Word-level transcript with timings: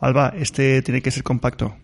Alba, 0.00 0.32
este 0.36 0.82
tiene 0.82 1.00
que 1.02 1.10
ser 1.10 1.22
compacto. 1.22 1.76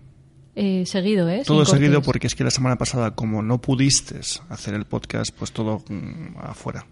Eh, 0.54 0.84
seguido, 0.84 1.28
¿eh? 1.28 1.42
Todo 1.46 1.64
Sin 1.64 1.76
seguido 1.76 1.94
cortes. 1.94 2.06
porque 2.06 2.26
es 2.26 2.34
que 2.34 2.44
la 2.44 2.50
semana 2.50 2.76
pasada, 2.76 3.12
como 3.14 3.42
no 3.42 3.60
pudiste 3.60 4.20
hacer 4.48 4.74
el 4.74 4.84
podcast, 4.84 5.30
pues 5.36 5.52
todo 5.52 5.82
mm, 5.88 6.36
afuera. 6.42 6.84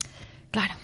Claro. 0.51 0.74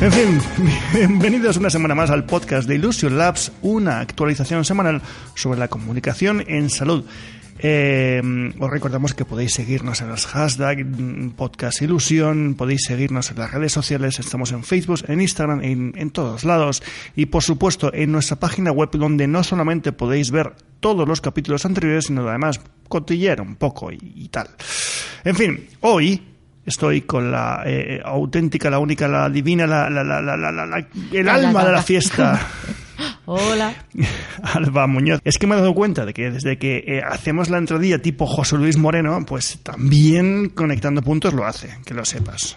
En 0.00 0.12
fin, 0.12 0.40
bienvenidos 0.94 1.56
una 1.56 1.70
semana 1.70 1.94
más 1.96 2.10
al 2.10 2.24
podcast 2.24 2.68
de 2.68 2.76
Illusion 2.76 3.18
Labs, 3.18 3.50
una 3.62 3.98
actualización 3.98 4.64
semanal 4.64 5.02
sobre 5.34 5.58
la 5.58 5.66
comunicación 5.66 6.44
en 6.46 6.70
salud. 6.70 7.04
Eh, 7.60 8.22
os 8.58 8.70
recordamos 8.70 9.14
que 9.14 9.24
podéis 9.24 9.52
seguirnos 9.54 10.00
en 10.00 10.08
los 10.08 10.26
hashtags 10.26 10.84
mm, 10.86 11.30
Podcast 11.30 11.82
Ilusión, 11.82 12.54
podéis 12.54 12.84
seguirnos 12.84 13.30
en 13.30 13.38
las 13.38 13.50
redes 13.52 13.72
sociales, 13.72 14.18
estamos 14.20 14.52
en 14.52 14.62
Facebook, 14.62 15.00
en 15.08 15.20
Instagram, 15.20 15.62
en, 15.62 15.92
en 15.96 16.10
todos 16.10 16.44
lados 16.44 16.82
y 17.16 17.26
por 17.26 17.42
supuesto 17.42 17.92
en 17.92 18.12
nuestra 18.12 18.36
página 18.36 18.70
web 18.70 18.90
donde 18.92 19.26
no 19.26 19.42
solamente 19.42 19.92
podéis 19.92 20.30
ver 20.30 20.54
todos 20.80 21.08
los 21.08 21.20
capítulos 21.20 21.64
anteriores, 21.64 22.06
sino 22.06 22.28
además 22.28 22.60
cotillear 22.88 23.40
un 23.40 23.56
poco 23.56 23.90
y, 23.90 23.98
y 24.00 24.28
tal. 24.28 24.48
En 25.24 25.34
fin, 25.34 25.66
hoy 25.80 26.22
estoy 26.64 27.02
con 27.02 27.32
la 27.32 27.62
eh, 27.66 28.00
auténtica, 28.04 28.70
la 28.70 28.78
única, 28.78 29.08
la 29.08 29.28
divina, 29.28 29.66
la, 29.66 29.90
la, 29.90 30.04
la, 30.04 30.86
el 31.12 31.28
alma 31.28 31.60
de 31.64 31.72
la 31.72 31.72
la. 31.78 31.82
fiesta. 31.82 32.40
Hola. 33.26 33.74
Alba 34.54 34.86
Muñoz. 34.86 35.20
Es 35.24 35.38
que 35.38 35.46
me 35.46 35.54
he 35.54 35.58
dado 35.58 35.74
cuenta 35.74 36.04
de 36.04 36.14
que 36.14 36.30
desde 36.30 36.58
que 36.58 36.84
eh, 36.86 37.02
hacemos 37.06 37.50
la 37.50 37.58
entradilla 37.58 38.00
tipo 38.00 38.26
José 38.26 38.56
Luis 38.56 38.76
Moreno, 38.76 39.24
pues 39.26 39.58
también 39.62 40.50
conectando 40.50 41.02
puntos 41.02 41.34
lo 41.34 41.46
hace, 41.46 41.78
que 41.84 41.94
lo 41.94 42.04
sepas. 42.04 42.56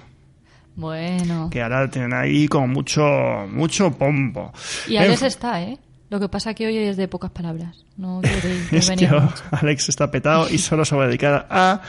Bueno. 0.75 1.49
Que 1.51 1.61
ahora 1.61 1.89
tienen 1.89 2.13
ahí 2.13 2.47
como 2.47 2.67
mucho, 2.67 3.03
mucho 3.49 3.91
pompo. 3.91 4.53
Y 4.87 4.97
Alex 4.97 5.19
fin, 5.19 5.27
está, 5.27 5.61
¿eh? 5.61 5.77
Lo 6.09 6.19
que 6.19 6.27
pasa 6.27 6.53
que 6.53 6.67
hoy 6.67 6.77
es 6.77 6.97
de 6.97 7.07
pocas 7.07 7.31
palabras. 7.31 7.85
No 7.97 8.21
es 8.71 8.89
que. 8.89 9.09
Alex 9.51 9.89
está 9.89 10.11
petado 10.11 10.49
y 10.49 10.57
solo 10.57 10.85
se 10.85 10.95
va 10.95 11.03
a 11.03 11.07
dedicar 11.07 11.47
a 11.49 11.81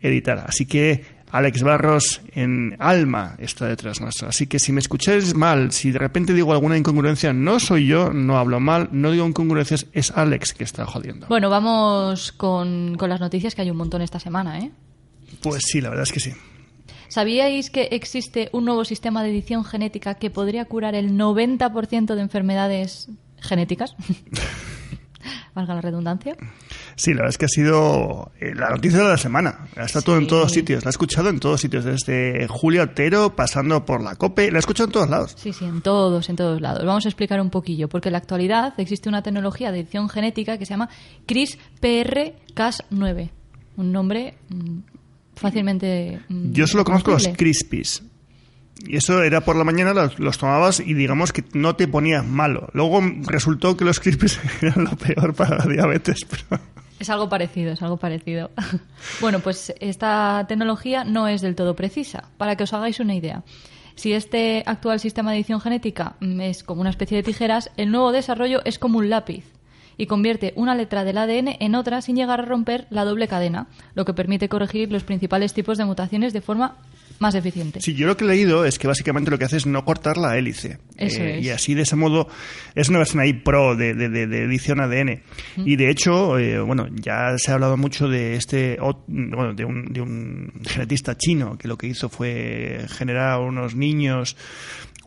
editar. 0.00 0.44
Así 0.46 0.66
que 0.66 1.15
Alex 1.30 1.62
Barros 1.62 2.20
en 2.34 2.76
alma 2.78 3.36
está 3.38 3.66
detrás 3.66 4.00
nuestro. 4.00 4.28
Así 4.28 4.46
que 4.46 4.58
si 4.58 4.72
me 4.72 4.80
escucháis 4.80 5.34
mal, 5.34 5.72
si 5.72 5.90
de 5.90 5.98
repente 5.98 6.32
digo 6.32 6.52
alguna 6.52 6.76
incongruencia, 6.76 7.32
no 7.32 7.60
soy 7.60 7.86
yo, 7.86 8.12
no 8.12 8.38
hablo 8.38 8.60
mal, 8.60 8.88
no 8.92 9.10
digo 9.10 9.26
incongruencias, 9.26 9.86
es 9.92 10.10
Alex 10.12 10.54
que 10.54 10.64
está 10.64 10.86
jodiendo. 10.86 11.26
Bueno, 11.28 11.50
vamos 11.50 12.32
con, 12.32 12.96
con 12.96 13.10
las 13.10 13.20
noticias 13.20 13.54
que 13.54 13.62
hay 13.62 13.70
un 13.70 13.76
montón 13.76 14.02
esta 14.02 14.20
semana, 14.20 14.60
¿eh? 14.60 14.70
Pues 15.42 15.64
sí, 15.64 15.80
la 15.80 15.90
verdad 15.90 16.04
es 16.04 16.12
que 16.12 16.20
sí. 16.20 16.32
¿Sabíais 17.08 17.70
que 17.70 17.88
existe 17.92 18.48
un 18.52 18.64
nuevo 18.64 18.84
sistema 18.84 19.22
de 19.22 19.30
edición 19.30 19.64
genética 19.64 20.14
que 20.14 20.30
podría 20.30 20.64
curar 20.64 20.94
el 20.94 21.12
90% 21.12 22.14
de 22.14 22.20
enfermedades 22.20 23.08
genéticas? 23.40 23.96
Valga 25.54 25.74
la 25.74 25.80
redundancia. 25.80 26.36
Sí, 26.96 27.10
la 27.10 27.16
verdad 27.18 27.28
es 27.30 27.38
que 27.38 27.44
ha 27.44 27.48
sido 27.48 28.32
eh, 28.40 28.54
la 28.54 28.70
noticia 28.70 28.98
de 29.00 29.04
la 29.04 29.18
semana. 29.18 29.68
Está 29.76 30.00
todo 30.00 30.16
en 30.16 30.22
Sí. 30.22 30.28
todos 30.28 30.50
sitios. 30.50 30.82
La 30.84 30.88
he 30.88 30.90
escuchado 30.90 31.28
en 31.28 31.38
todos 31.38 31.60
sitios, 31.60 31.84
desde 31.84 32.46
Julio 32.48 32.84
Otero, 32.84 33.36
pasando 33.36 33.84
por 33.84 34.02
la 34.02 34.16
COPE. 34.16 34.50
La 34.50 34.56
he 34.56 34.60
escuchado 34.60 34.86
en 34.88 34.92
todos 34.92 35.10
lados. 35.10 35.34
Sí, 35.36 35.52
sí, 35.52 35.66
en 35.66 35.82
todos, 35.82 36.28
en 36.30 36.36
todos 36.36 36.58
lados. 36.60 36.84
Vamos 36.86 37.04
a 37.04 37.08
explicar 37.10 37.38
un 37.40 37.50
poquillo, 37.50 37.88
porque 37.90 38.08
en 38.08 38.12
la 38.12 38.18
actualidad 38.18 38.72
existe 38.78 39.10
una 39.10 39.22
tecnología 39.22 39.70
de 39.72 39.80
edición 39.80 40.08
genética 40.08 40.56
que 40.56 40.64
se 40.64 40.70
llama 40.70 40.88
CRISPR-Cas9. 41.26 43.30
Un 43.76 43.92
nombre 43.92 44.34
mm, 44.48 44.78
fácilmente. 45.36 46.20
mm, 46.28 46.52
Yo 46.52 46.66
solo 46.66 46.84
conozco 46.84 47.10
los. 47.12 47.28
Crispies. 47.28 48.02
Y 48.86 48.96
eso 48.96 49.22
era 49.22 49.40
por 49.42 49.56
la 49.56 49.64
mañana, 49.64 49.92
los, 49.94 50.18
los 50.18 50.38
tomabas 50.38 50.80
y 50.80 50.92
digamos 50.94 51.32
que 51.32 51.44
no 51.54 51.76
te 51.76 51.88
ponías 51.88 52.26
malo. 52.26 52.68
Luego 52.74 53.00
resultó 53.26 53.76
que 53.76 53.84
los 53.84 54.00
Crispies 54.00 54.38
eran 54.62 54.84
lo 54.84 54.96
peor 54.96 55.34
para 55.34 55.58
la 55.58 55.66
diabetes. 55.66 56.20
Pero... 56.28 56.60
Es 56.98 57.10
algo 57.10 57.28
parecido, 57.28 57.72
es 57.72 57.82
algo 57.82 57.98
parecido. 57.98 58.50
bueno, 59.20 59.40
pues 59.40 59.74
esta 59.80 60.44
tecnología 60.48 61.04
no 61.04 61.28
es 61.28 61.42
del 61.42 61.54
todo 61.54 61.76
precisa. 61.76 62.24
Para 62.38 62.56
que 62.56 62.64
os 62.64 62.72
hagáis 62.72 63.00
una 63.00 63.14
idea. 63.14 63.42
Si 63.96 64.12
este 64.12 64.62
actual 64.66 65.00
sistema 65.00 65.30
de 65.30 65.38
edición 65.38 65.60
genética 65.60 66.16
mm, 66.20 66.40
es 66.40 66.62
como 66.62 66.80
una 66.80 66.90
especie 66.90 67.16
de 67.16 67.22
tijeras, 67.22 67.70
el 67.76 67.90
nuevo 67.90 68.12
desarrollo 68.12 68.60
es 68.64 68.78
como 68.78 68.98
un 68.98 69.10
lápiz 69.10 69.44
y 69.98 70.06
convierte 70.06 70.52
una 70.56 70.74
letra 70.74 71.04
del 71.04 71.18
ADN 71.18 71.56
en 71.58 71.74
otra 71.74 72.02
sin 72.02 72.16
llegar 72.16 72.40
a 72.40 72.44
romper 72.44 72.86
la 72.90 73.04
doble 73.04 73.28
cadena, 73.28 73.68
lo 73.94 74.04
que 74.04 74.12
permite 74.12 74.48
corregir 74.50 74.92
los 74.92 75.04
principales 75.04 75.54
tipos 75.54 75.78
de 75.78 75.86
mutaciones 75.86 76.34
de 76.34 76.42
forma 76.42 76.76
más 77.18 77.34
eficiente. 77.34 77.80
Sí, 77.80 77.94
yo 77.94 78.06
lo 78.06 78.16
que 78.16 78.24
he 78.24 78.28
leído 78.28 78.64
es 78.64 78.78
que 78.78 78.86
básicamente 78.86 79.30
lo 79.30 79.38
que 79.38 79.44
hace 79.46 79.56
es 79.56 79.66
no 79.66 79.84
cortar 79.84 80.16
la 80.16 80.36
hélice. 80.36 80.78
Eh, 80.96 81.06
Eso 81.06 81.22
es. 81.22 81.44
Y 81.44 81.50
así 81.50 81.74
de 81.74 81.82
ese 81.82 81.96
modo 81.96 82.28
es 82.74 82.88
una 82.88 82.98
versión 82.98 83.20
ahí 83.20 83.32
pro 83.32 83.74
de, 83.76 83.94
de- 83.94 84.08
de- 84.08 84.26
de 84.26 84.44
edición 84.44 84.80
ADN. 84.80 85.22
Y 85.56 85.76
de 85.76 85.90
hecho, 85.90 86.38
eh, 86.38 86.60
bueno, 86.60 86.86
ya 86.92 87.36
se 87.38 87.50
ha 87.50 87.54
hablado 87.54 87.76
mucho 87.76 88.08
de 88.08 88.36
este, 88.36 88.78
bueno, 89.08 89.54
de 89.54 89.64
un, 89.64 89.84
de 89.92 90.00
un 90.00 90.52
genetista 90.66 91.16
chino 91.16 91.56
que 91.58 91.68
lo 91.68 91.76
que 91.78 91.86
hizo 91.86 92.08
fue 92.08 92.84
generar 92.88 93.40
unos 93.40 93.74
niños 93.74 94.36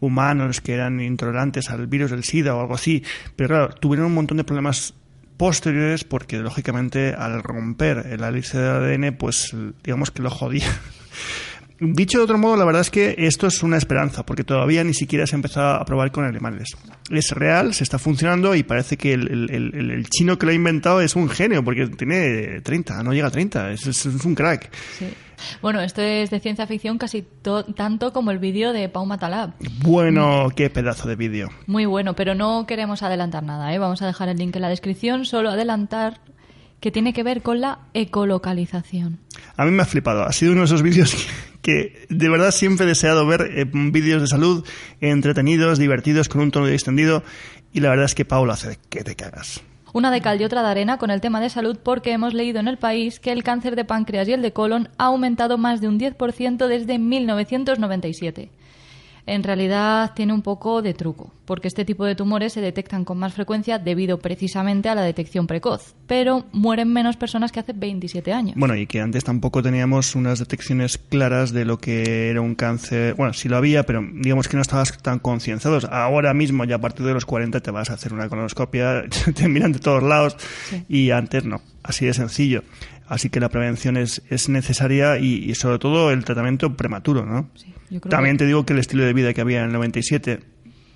humanos 0.02 0.62
que 0.62 0.74
eran 0.74 1.02
intolerantes 1.02 1.70
al 1.70 1.88
virus 1.88 2.12
del 2.12 2.24
SIDA 2.24 2.56
o 2.56 2.62
algo 2.62 2.76
así. 2.76 3.03
Pero 3.36 3.50
claro, 3.50 3.70
tuvieron 3.76 4.06
un 4.08 4.14
montón 4.14 4.38
de 4.38 4.44
problemas 4.46 4.94
posteriores 5.38 6.03
porque 6.03 6.38
lógicamente 6.40 7.14
al 7.14 7.41
romper 7.44 8.06
el 8.12 8.24
hélice 8.24 8.58
de 8.58 8.68
ADN 8.70 9.16
pues 9.18 9.56
digamos 9.84 10.12
que 10.12 10.22
lo 10.22 10.30
jodía 10.30 10.68
Dicho 11.81 12.17
de 12.17 12.23
otro 12.25 12.38
modo, 12.38 12.57
la 12.57 12.66
verdad 12.66 12.81
es 12.81 12.90
que 12.90 13.16
esto 13.17 13.47
es 13.47 13.63
una 13.63 13.78
esperanza, 13.78 14.25
porque 14.25 14.44
todavía 14.44 14.84
ni 14.84 14.94
siquiera 14.94 15.25
se 15.25 15.35
ha 15.35 15.38
empezado 15.38 15.75
a 15.81 15.85
probar 15.85 16.12
con 16.12 16.25
animales. 16.25 16.69
Es 17.09 17.31
real, 17.31 17.73
se 17.73 17.84
está 17.85 17.97
funcionando 17.97 18.53
y 18.53 18.63
parece 18.63 18.97
que 18.97 19.13
el, 19.13 19.28
el- 19.50 19.73
el- 19.73 19.91
el 19.91 20.09
chino 20.09 20.38
que 20.38 20.45
lo 20.45 20.51
ha 20.51 20.56
inventado 20.56 21.00
es 21.01 21.16
un 21.16 21.29
genio, 21.29 21.63
porque 21.63 21.88
tiene 21.88 22.62
30, 22.62 23.01
no 23.03 23.13
llega 23.13 23.28
a 23.28 23.31
30, 23.31 23.72
es, 23.72 24.06
un 24.06 24.35
crack. 24.35 24.69
Sí. 24.97 25.07
Bueno, 25.62 25.79
esto 25.79 26.01
es 26.01 26.29
de 26.31 26.41
ciencia 26.41 26.67
ficción 26.67 26.97
casi 26.97 27.22
to- 27.41 27.63
tanto 27.63 28.11
como 28.11 28.31
el 28.31 28.40
vídeo 28.40 28.73
de 28.73 28.90
Pau 28.90 29.06
Matalab. 29.06 29.51
Bueno, 29.81 30.50
qué 30.53 30.69
pedazo 30.69 31.07
de 31.07 31.16
vídeo. 31.16 31.47
Muy 31.66 31.85
bueno, 31.85 32.13
pero 32.13 32.35
no 32.35 32.66
queremos 32.67 33.03
adelantar 33.03 33.44
nada, 33.44 33.73
¿eh? 33.73 33.78
Vamos 33.79 34.01
a 34.01 34.06
dejar 34.06 34.28
el 34.28 34.35
link 34.38 34.53
en 34.57 34.63
la 34.63 34.69
descripción, 34.69 35.23
solo 35.23 35.50
adelantar 35.50 36.19
que 36.81 36.91
tiene 36.91 37.13
que 37.13 37.23
ver 37.23 37.41
con 37.41 37.61
la 37.61 37.79
ecolocalización. 37.94 39.19
A 39.57 39.66
mí 39.66 39.72
me 39.72 39.84
ha 39.84 39.85
flipado, 39.85 40.23
ha 40.23 40.31
sido 40.31 40.51
uno 40.51 40.61
de 40.61 40.66
esos 40.66 40.81
vídeos 40.81 41.13
que, 41.13 41.22
que 41.62 42.06
de 42.09 42.30
verdad 42.30 42.52
siempre 42.52 42.86
he 42.86 42.90
deseado 42.90 43.25
ver, 43.25 43.42
eh, 43.56 43.66
vídeos 43.70 44.22
de 44.22 44.28
salud 44.28 44.66
entretenidos, 45.02 45.80
divertidos, 45.80 46.30
con 46.30 46.42
un 46.42 46.52
tono 46.52 46.68
distendido, 46.68 47.24
y 47.74 47.81
la 47.81 47.90
verdad 47.90 48.06
es 48.06 48.16
que 48.16 48.25
Pau 48.25 48.46
lo 48.46 48.53
hace 48.53 48.78
que 48.90 49.03
te 49.03 49.16
cagas. 49.16 49.62
Una 49.92 50.12
de 50.12 50.22
cal 50.22 50.40
y 50.40 50.44
otra 50.44 50.62
de 50.62 50.70
arena 50.70 50.97
con 51.00 51.09
el 51.09 51.20
tema 51.20 51.42
de 51.42 51.50
salud 51.50 51.78
porque 51.81 52.12
hemos 52.12 52.36
leído 52.36 52.59
en 52.59 52.68
el 52.68 52.78
país 52.78 53.20
que 53.20 53.31
el 53.31 53.44
cáncer 53.44 53.75
de 53.75 53.86
páncreas 53.86 54.28
y 54.28 54.34
el 54.34 54.42
de 54.44 54.53
colon 54.53 54.90
ha 55.00 55.06
aumentado 55.06 55.58
más 55.58 55.81
de 55.81 55.88
un 55.88 56.00
10% 56.00 56.68
desde 56.68 57.00
1997. 57.00 58.52
En 59.31 59.43
realidad 59.43 60.14
tiene 60.16 60.34
un 60.34 60.41
poco 60.41 60.81
de 60.81 60.96
truco, 60.96 61.31
porque 61.46 61.67
este 61.67 61.85
tipo 61.85 62.03
de 62.03 62.16
tumores 62.16 62.53
se 62.53 62.61
detectan 62.61 63.05
con 63.05 63.20
más 63.20 63.34
frecuencia 63.34 63.78
debido 63.78 64.17
precisamente 64.17 64.90
a 64.90 64.96
la 64.96 65.03
detección 65.03 65.46
precoz, 65.46 65.93
pero 66.08 66.46
mueren 66.52 66.91
menos 66.91 67.16
personas 67.16 67.52
que 67.52 67.59
hace 67.59 67.73
27 67.73 68.34
años. 68.34 68.55
Bueno, 68.58 68.76
y 68.76 68.87
que 68.87 69.02
antes 69.02 69.23
tampoco 69.23 69.61
teníamos 69.61 70.16
unas 70.16 70.40
detecciones 70.40 70.97
claras 70.97 71.53
de 71.53 71.64
lo 71.64 71.78
que 71.78 72.29
era 72.31 72.41
un 72.41 72.55
cáncer. 72.55 73.14
Bueno, 73.14 73.34
sí 73.34 73.49
lo 73.49 73.58
había, 73.58 73.84
pero 73.85 74.03
digamos 74.16 74.47
que 74.47 74.55
no 74.58 74.61
estabas 74.64 74.97
tan 75.02 75.20
concienciados. 75.20 75.85
Ahora 75.85 76.34
mismo, 76.34 76.64
ya 76.66 76.78
a 76.78 76.82
partir 76.82 77.05
de 77.05 77.14
los 77.14 77.25
40, 77.25 77.59
te 77.59 77.70
vas 77.70 77.91
a 77.91 77.93
hacer 77.93 78.14
una 78.14 78.29
colonoscopia, 78.29 79.03
te 79.35 79.47
miran 79.47 79.73
de 79.73 79.79
todos 79.79 80.02
lados, 80.02 80.37
Sí. 80.70 80.84
y 80.90 81.11
antes 81.11 81.46
no. 81.46 81.61
Así 81.84 82.05
de 82.08 82.14
sencillo. 82.14 82.64
Así 83.09 83.29
que 83.29 83.40
la 83.40 83.50
prevención 83.50 83.97
es, 83.97 84.22
es 84.29 84.47
necesaria 84.47 85.17
y, 85.17 85.50
y 85.50 85.56
sobre 85.56 85.79
todo 85.79 86.11
el 86.11 86.23
tratamiento 86.23 86.76
prematuro, 86.78 87.26
¿no? 87.26 87.50
Sí, 87.56 87.73
yo 87.90 88.00
creo 88.00 88.09
También 88.11 88.35
que- 88.38 88.44
te 88.44 88.46
digo 88.46 88.66
que 88.66 88.73
el 88.73 88.79
estilo 88.79 89.03
de 89.03 89.14
vida 89.14 89.34
que 89.34 89.41
había 89.41 89.59
en 89.59 89.66
el 89.66 89.73
97 89.73 90.40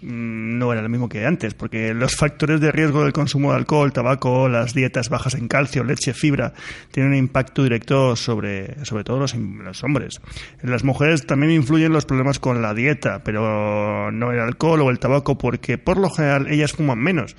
mm, 0.03 0.57
no 0.59 0.71
era 0.71 0.81
lo 0.83 0.89
mismo 0.89 1.09
que 1.09 1.25
antes, 1.25 1.53
porque 1.55 1.93
los 1.95 2.15
factores 2.15 2.61
de 2.61 2.71
riesgo 2.71 3.03
del 3.03 3.13
consumo 3.13 3.51
de 3.51 3.57
alcohol, 3.57 3.91
tabaco, 3.93 4.47
las 4.47 4.73
dietas 4.75 5.09
bajas 5.09 5.33
en 5.33 5.47
calcio, 5.47 5.83
leche, 5.83 6.13
fibra, 6.13 6.53
tienen 6.91 7.13
un 7.13 7.17
impacto 7.17 7.63
directo 7.63 8.15
sobre, 8.15 8.83
sobre 8.85 9.03
todo 9.03 9.19
los, 9.19 9.33
los 9.35 9.83
hombres. 9.83 10.21
En 10.61 10.69
las 10.69 10.83
mujeres 10.83 11.25
también 11.25 11.51
influyen 11.51 11.91
los 11.93 12.05
problemas 12.05 12.37
con 12.37 12.61
la 12.61 12.73
dieta, 12.75 13.23
pero 13.23 14.11
no 14.11 14.31
el 14.31 14.39
alcohol 14.39 14.81
o 14.81 14.89
el 14.91 14.99
tabaco, 14.99 15.37
porque 15.37 15.77
por 15.79 15.97
lo 15.97 16.09
general 16.11 16.47
ellas 16.51 16.73
fuman 16.73 16.99
menos. 16.99 17.35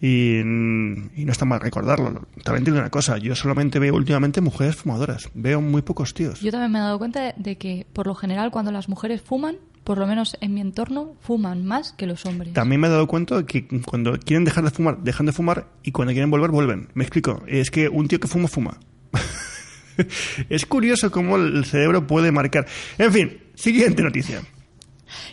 Y, 0.00 0.42
no 0.44 1.32
está 1.32 1.44
mal 1.44 1.60
recordarlo. 1.60 2.26
También 2.44 2.64
digo 2.64 2.78
una 2.78 2.90
cosa, 2.90 3.18
yo 3.18 3.34
solamente 3.34 3.78
veo 3.78 3.94
últimamente 3.94 4.40
mujeres 4.40 4.76
fumadoras, 4.76 5.30
veo 5.34 5.60
muy 5.60 5.82
pocos 5.82 6.14
tíos. 6.14 6.40
Yo 6.40 6.50
también 6.50 6.72
me 6.72 6.78
he 6.78 6.82
dado 6.82 6.98
cuenta 6.98 7.32
de 7.36 7.56
que 7.56 7.86
por 7.92 8.06
lo 8.06 8.14
general 8.14 8.50
cuando 8.50 8.72
las 8.72 8.88
mujeres 8.88 9.22
fuman, 9.22 9.56
por 9.84 9.98
lo 9.98 10.06
menos 10.06 10.36
en 10.40 10.54
mi 10.54 10.60
entorno, 10.60 11.14
fuman 11.20 11.64
más 11.64 11.92
que 11.92 12.06
los 12.06 12.26
hombres. 12.26 12.52
También 12.52 12.80
me 12.80 12.88
he 12.88 12.90
dado 12.90 13.06
cuenta 13.06 13.36
de 13.36 13.46
que 13.46 13.66
cuando 13.84 14.18
quieren 14.18 14.44
dejar 14.44 14.64
de 14.64 14.70
fumar, 14.70 14.98
dejan 14.98 15.26
de 15.26 15.32
fumar 15.32 15.68
y 15.82 15.92
cuando 15.92 16.12
quieren 16.12 16.30
volver, 16.30 16.50
vuelven. 16.50 16.88
Me 16.94 17.04
explico, 17.04 17.42
es 17.46 17.70
que 17.70 17.88
un 17.88 18.08
tío 18.08 18.20
que 18.20 18.28
fuma, 18.28 18.48
fuma. 18.48 18.78
es 20.48 20.66
curioso 20.66 21.10
cómo 21.10 21.36
el 21.36 21.64
cerebro 21.64 22.06
puede 22.06 22.32
marcar. 22.32 22.66
En 22.98 23.12
fin, 23.12 23.38
siguiente 23.54 24.02
noticia. 24.02 24.42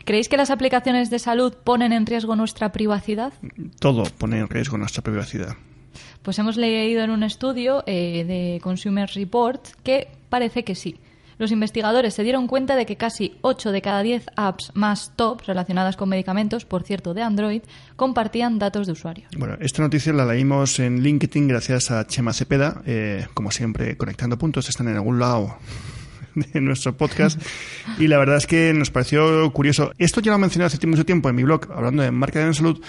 ¿Creéis 0.05 0.29
que 0.29 0.37
las 0.37 0.49
aplicaciones 0.49 1.09
de 1.09 1.19
salud 1.19 1.53
ponen 1.63 1.93
en 1.93 2.05
riesgo 2.05 2.35
nuestra 2.35 2.71
privacidad? 2.71 3.33
Todo 3.79 4.03
pone 4.17 4.39
en 4.39 4.47
riesgo 4.47 4.77
nuestra 4.77 5.03
privacidad. 5.03 5.55
Pues 6.21 6.39
hemos 6.39 6.57
leído 6.57 7.03
en 7.03 7.09
un 7.09 7.23
estudio 7.23 7.83
eh, 7.85 8.23
de 8.25 8.59
Consumer 8.61 9.09
Report 9.13 9.65
que 9.83 10.07
parece 10.29 10.63
que 10.63 10.75
sí. 10.75 10.99
Los 11.37 11.51
investigadores 11.51 12.13
se 12.13 12.23
dieron 12.23 12.47
cuenta 12.47 12.75
de 12.75 12.85
que 12.85 12.95
casi 12.95 13.35
8 13.41 13.71
de 13.71 13.81
cada 13.81 14.03
10 14.03 14.27
apps 14.35 14.71
más 14.75 15.11
top 15.15 15.41
relacionadas 15.45 15.97
con 15.97 16.09
medicamentos, 16.09 16.65
por 16.65 16.83
cierto, 16.83 17.13
de 17.13 17.23
Android, 17.23 17.61
compartían 17.95 18.59
datos 18.59 18.87
de 18.87 18.93
usuario. 18.93 19.27
Bueno, 19.37 19.57
esta 19.59 19.81
noticia 19.81 20.13
la 20.13 20.25
leímos 20.25 20.79
en 20.79 21.01
LinkedIn 21.01 21.47
gracias 21.47 21.91
a 21.91 22.05
Chema 22.07 22.33
Cepeda. 22.33 22.81
Eh, 22.85 23.27
como 23.33 23.51
siempre, 23.51 23.97
conectando 23.97 24.37
puntos, 24.37 24.69
están 24.69 24.87
en 24.87 24.95
algún 24.95 25.19
lado 25.19 25.57
de 26.53 26.61
nuestro 26.61 26.95
podcast 26.95 27.41
y 27.99 28.07
la 28.07 28.17
verdad 28.17 28.37
es 28.37 28.47
que 28.47 28.73
nos 28.73 28.91
pareció 28.91 29.51
curioso. 29.51 29.91
Esto 29.97 30.21
ya 30.21 30.31
lo 30.31 30.37
he 30.37 30.41
mencionado 30.41 30.67
hace 30.67 30.87
mucho 30.87 31.05
tiempo 31.05 31.29
en 31.29 31.35
mi 31.35 31.43
blog, 31.43 31.71
hablando 31.71 32.03
de 32.03 32.11
marketing 32.11 32.47
en 32.47 32.53
salud, 32.53 32.81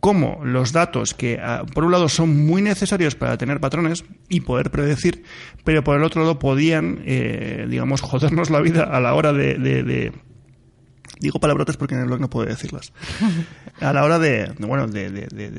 cómo 0.00 0.40
los 0.44 0.72
datos 0.72 1.14
que, 1.14 1.38
ah, 1.42 1.64
por 1.72 1.84
un 1.84 1.92
lado, 1.92 2.08
son 2.08 2.46
muy 2.46 2.62
necesarios 2.62 3.14
para 3.14 3.38
tener 3.38 3.60
patrones 3.60 4.04
y 4.28 4.40
poder 4.40 4.70
predecir, 4.70 5.22
pero 5.64 5.82
por 5.82 5.96
el 5.96 6.04
otro 6.04 6.22
lado 6.22 6.38
podían, 6.38 7.02
eh, 7.06 7.66
digamos, 7.68 8.00
jodernos 8.02 8.50
la 8.50 8.60
vida 8.60 8.84
a 8.84 9.00
la 9.00 9.14
hora 9.14 9.32
de 9.32 10.12
Digo 11.20 11.38
palabrotas 11.38 11.76
porque 11.76 11.94
en 11.94 12.00
el 12.00 12.06
blog 12.06 12.20
no 12.20 12.30
puedo 12.30 12.46
decirlas. 12.48 12.92
A 13.80 13.92
la 13.92 14.04
hora 14.04 14.18
de, 14.18 14.52
bueno, 14.58 14.86
de, 14.86 15.10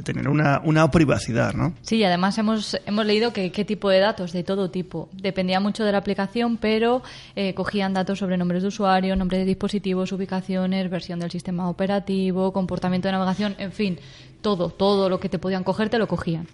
tener 0.04 0.30
una, 0.30 0.62
una, 0.63 0.90
privacidad, 0.90 1.54
¿no? 1.54 1.74
Sí, 1.81 2.04
además 2.04 2.38
hemos, 2.38 2.80
hemos 2.86 3.06
leído 3.06 3.34
que 3.34 3.52
qué 3.52 3.66
tipo 3.66 3.90
de 3.90 4.00
datos, 4.00 4.31
de 4.31 4.44
todo 4.44 4.72
tipo. 4.72 5.10
Dependía 5.13 5.60
mucho 5.60 5.84
de 5.84 5.92
la 5.92 5.98
aplicación, 5.98 6.57
pero 6.57 7.04
eh, 7.36 7.54
cogían 7.54 7.94
datos 7.94 8.19
sobre 8.19 8.38
nombres 8.38 8.62
de 8.62 8.69
usuario, 8.69 9.16
nombre 9.16 9.38
de 9.38 9.46
dispositivos, 9.46 10.12
ubicaciones, 10.12 10.90
versión 10.90 11.19
del 11.19 11.31
sistema 11.31 11.69
operativo, 11.69 12.54
comportamiento 12.54 13.07
de 13.07 13.13
navegación, 13.13 13.56
en 13.57 13.72
fin, 13.72 14.00
todo, 14.42 14.69
todo 14.69 15.10
lo 15.10 15.19
que 15.19 15.30
te 15.30 15.40
podían 15.40 15.63
coger 15.63 15.90
te 15.90 15.98
lo 15.98 16.07
cogían. 16.07 16.48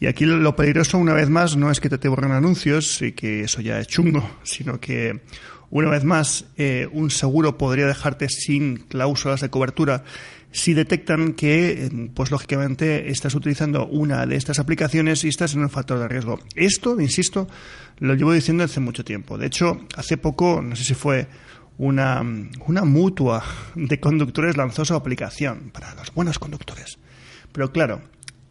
Y 0.00 0.06
aquí 0.06 0.24
lo 0.24 0.54
peligroso, 0.54 0.98
una 0.98 1.14
vez 1.14 1.28
más, 1.28 1.56
no 1.56 1.70
es 1.70 1.80
que 1.80 1.88
te 1.88 2.08
borren 2.08 2.32
anuncios 2.32 3.02
y 3.02 3.12
que 3.12 3.42
eso 3.42 3.60
ya 3.60 3.78
es 3.78 3.86
chungo, 3.86 4.22
sino 4.42 4.78
que 4.78 5.22
una 5.70 5.90
vez 5.90 6.04
más, 6.04 6.46
eh, 6.56 6.88
un 6.92 7.10
seguro 7.10 7.58
podría 7.58 7.86
dejarte 7.86 8.28
sin 8.28 8.76
cláusulas 8.76 9.40
de 9.40 9.50
cobertura 9.50 10.04
si 10.52 10.72
detectan 10.72 11.34
que, 11.34 11.86
eh, 11.86 12.10
pues 12.14 12.30
lógicamente, 12.30 13.10
estás 13.10 13.34
utilizando 13.34 13.86
una 13.86 14.24
de 14.26 14.36
estas 14.36 14.58
aplicaciones 14.58 15.22
y 15.24 15.28
estás 15.28 15.54
en 15.54 15.60
un 15.60 15.70
factor 15.70 15.98
de 15.98 16.08
riesgo. 16.08 16.38
Esto, 16.54 16.98
insisto, 17.00 17.46
lo 17.98 18.14
llevo 18.14 18.32
diciendo 18.32 18.64
hace 18.64 18.80
mucho 18.80 19.04
tiempo. 19.04 19.36
De 19.36 19.46
hecho, 19.46 19.86
hace 19.96 20.16
poco, 20.16 20.62
no 20.62 20.76
sé 20.76 20.84
si 20.84 20.94
fue 20.94 21.26
una, 21.78 22.22
una 22.66 22.84
mutua 22.84 23.44
de 23.74 24.00
conductores 24.00 24.56
lanzó 24.56 24.84
su 24.84 24.94
aplicación 24.94 25.70
para 25.72 25.94
los 25.94 26.14
buenos 26.14 26.38
conductores. 26.38 26.98
Pero 27.52 27.70
claro, 27.72 28.00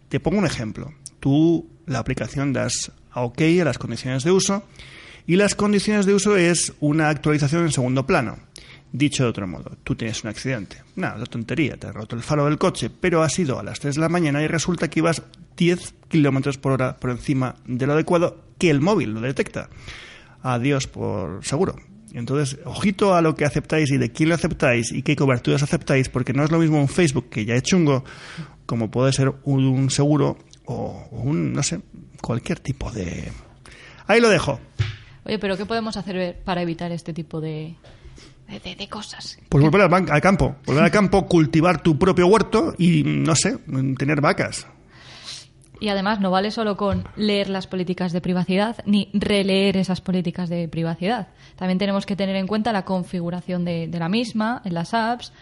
te 0.09 0.19
pongo 0.19 0.37
un 0.37 0.45
ejemplo. 0.45 0.93
Tú, 1.19 1.67
la 1.87 1.99
aplicación, 1.99 2.53
das 2.53 2.91
a 3.11 3.21
OK 3.21 3.41
a 3.41 3.65
las 3.65 3.77
condiciones 3.77 4.23
de 4.23 4.31
uso 4.31 4.63
y 5.27 5.35
las 5.35 5.55
condiciones 5.55 6.05
de 6.05 6.13
uso 6.13 6.37
es 6.37 6.73
una 6.79 7.09
actualización 7.09 7.63
en 7.63 7.71
segundo 7.71 8.05
plano. 8.05 8.37
Dicho 8.91 9.23
de 9.23 9.29
otro 9.29 9.47
modo, 9.47 9.71
tú 9.83 9.95
tienes 9.95 10.23
un 10.23 10.29
accidente. 10.29 10.77
Nada, 10.95 11.17
la 11.17 11.25
tontería, 11.25 11.75
te 11.75 11.87
ha 11.87 11.91
roto 11.91 12.15
el 12.15 12.23
faro 12.23 12.45
del 12.45 12.57
coche, 12.57 12.89
pero 12.89 13.23
has 13.23 13.37
ido 13.37 13.59
a 13.59 13.63
las 13.63 13.79
3 13.79 13.95
de 13.95 14.01
la 14.01 14.09
mañana 14.09 14.41
y 14.41 14.47
resulta 14.47 14.89
que 14.89 14.99
ibas 14.99 15.21
10 15.57 15.95
kilómetros 16.07 16.57
por 16.57 16.73
hora 16.73 16.95
por 16.97 17.09
encima 17.09 17.55
de 17.65 17.87
lo 17.87 17.93
adecuado 17.93 18.45
que 18.57 18.69
el 18.69 18.81
móvil 18.81 19.13
lo 19.13 19.21
detecta. 19.21 19.69
Adiós 20.43 20.87
por 20.87 21.43
seguro. 21.43 21.75
Entonces, 22.13 22.59
ojito 22.63 23.15
a 23.15 23.21
lo 23.21 23.35
que 23.35 23.43
aceptáis 23.43 23.91
y 23.91 23.97
de 23.97 24.11
quién 24.11 24.29
lo 24.29 24.35
aceptáis 24.35 24.93
y 24.93 25.01
qué 25.01 25.17
coberturas 25.17 25.63
aceptáis, 25.63 26.07
porque 26.07 26.31
no 26.31 26.45
es 26.45 26.51
lo 26.51 26.59
mismo 26.59 26.79
un 26.79 26.87
Facebook 26.87 27.29
que 27.29 27.43
ya 27.43 27.55
es 27.55 27.63
chungo, 27.63 28.05
como 28.65 28.89
puede 28.89 29.11
ser 29.11 29.33
un 29.43 29.89
seguro 29.89 30.37
o 30.63 31.09
un, 31.11 31.51
no 31.51 31.63
sé, 31.63 31.81
cualquier 32.21 32.59
tipo 32.59 32.89
de... 32.91 33.31
Ahí 34.07 34.21
lo 34.21 34.29
dejo. 34.29 34.61
Oye, 35.25 35.39
pero 35.39 35.57
¿qué 35.57 35.65
podemos 35.65 35.97
hacer 35.97 36.37
para 36.43 36.61
evitar 36.61 36.91
este 36.91 37.13
tipo 37.13 37.41
de, 37.41 37.75
de, 38.47 38.89
cosas? 38.89 39.39
Pues 39.49 39.63
volver 39.63 39.81
al, 39.81 39.93
al, 39.93 40.21
campo, 40.21 40.55
volver 40.65 40.83
al 40.83 40.91
campo, 40.91 41.25
cultivar 41.25 41.81
tu 41.81 41.97
propio 41.97 42.27
huerto 42.27 42.75
y, 42.77 43.03
no 43.03 43.35
sé, 43.35 43.57
tener 43.97 44.21
vacas. 44.21 44.67
Y 45.79 45.89
además 45.89 46.19
no 46.19 46.31
vale 46.31 46.51
solo 46.51 46.77
con 46.77 47.05
leer 47.15 47.49
las 47.49 47.67
políticas 47.67 48.13
de 48.13 48.21
privacidad 48.21 48.77
ni 48.85 49.09
releer 49.13 49.77
esas 49.77 49.99
políticas 49.99 50.47
de 50.47 50.67
privacidad. 50.67 51.29
También 51.55 51.79
tenemos 51.79 52.05
que 52.05 52.15
tener 52.15 52.35
en 52.35 52.47
cuenta 52.47 52.71
la 52.71 52.85
configuración 52.85 53.65
de, 53.65 53.87
de 53.87 53.99
la 53.99 54.07
misma 54.07 54.61
en 54.63 54.73
las 54.73 54.93
apps 54.93 55.33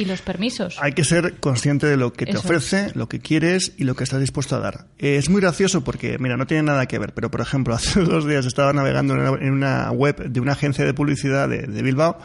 y 0.00 0.06
los 0.06 0.22
permisos. 0.22 0.78
Hay 0.80 0.92
que 0.92 1.04
ser 1.04 1.34
consciente 1.40 1.86
de 1.86 1.98
lo 1.98 2.14
que 2.14 2.24
te 2.24 2.38
ofrece, 2.38 2.90
lo 2.94 3.08
que 3.08 3.20
quieres 3.20 3.74
y 3.76 3.84
lo 3.84 3.94
que 3.94 4.04
estás 4.04 4.18
dispuesto 4.18 4.56
a 4.56 4.58
dar. 4.58 4.86
Es 4.98 5.28
muy 5.28 5.42
gracioso 5.42 5.84
porque, 5.84 6.16
mira, 6.18 6.38
no 6.38 6.46
tiene 6.46 6.62
nada 6.62 6.86
que 6.86 6.98
ver, 6.98 7.12
pero 7.12 7.30
por 7.30 7.42
ejemplo, 7.42 7.74
hace 7.80 8.00
dos 8.00 8.26
días 8.26 8.46
estaba 8.46 8.72
navegando 8.72 9.14
en 9.36 9.52
una, 9.52 9.90
web 9.92 10.16
de 10.30 10.40
una 10.40 10.52
agencia 10.52 10.84
de 10.86 10.94
publicidad 10.94 11.48
de, 11.48 11.82
Bilbao 11.82 12.18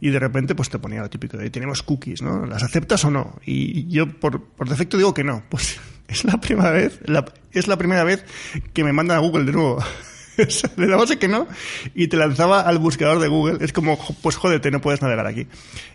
y 0.00 0.10
de 0.10 0.18
repente 0.18 0.54
pues 0.54 0.68
te 0.68 0.78
ponía 0.78 1.00
lo 1.00 1.10
típico 1.10 1.36
de 1.36 1.48
tenemos 1.50 1.82
cookies, 1.82 2.22
¿no? 2.22 2.44
¿Las 2.44 2.62
aceptas 2.62 3.04
o 3.04 3.10
no? 3.10 3.38
Y 3.44 3.86
yo 3.88 4.08
por, 4.08 4.42
por 4.42 4.68
defecto 4.68 4.96
digo 4.96 5.14
que 5.14 5.24
no. 5.24 5.42
Pues 5.52 5.78
es 6.08 6.24
la 6.24 6.38
primera 6.40 6.70
vez, 6.70 6.98
es 7.52 7.68
la 7.68 7.76
primera 7.76 8.04
vez 8.04 8.24
que 8.72 8.84
me 8.84 8.92
mandan 8.92 9.16
a 9.18 9.20
Google 9.20 9.44
de 9.44 9.52
nuevo. 9.52 9.82
le 10.76 10.86
dabas 10.86 11.10
a 11.10 11.16
que 11.16 11.28
no 11.28 11.46
y 11.94 12.08
te 12.08 12.16
lanzaba 12.16 12.60
al 12.60 12.78
buscador 12.78 13.18
de 13.20 13.28
Google. 13.28 13.58
Es 13.64 13.72
como, 13.72 13.98
pues 14.22 14.36
jódete, 14.36 14.70
no 14.70 14.80
puedes 14.80 15.02
navegar 15.02 15.26
aquí. 15.26 15.46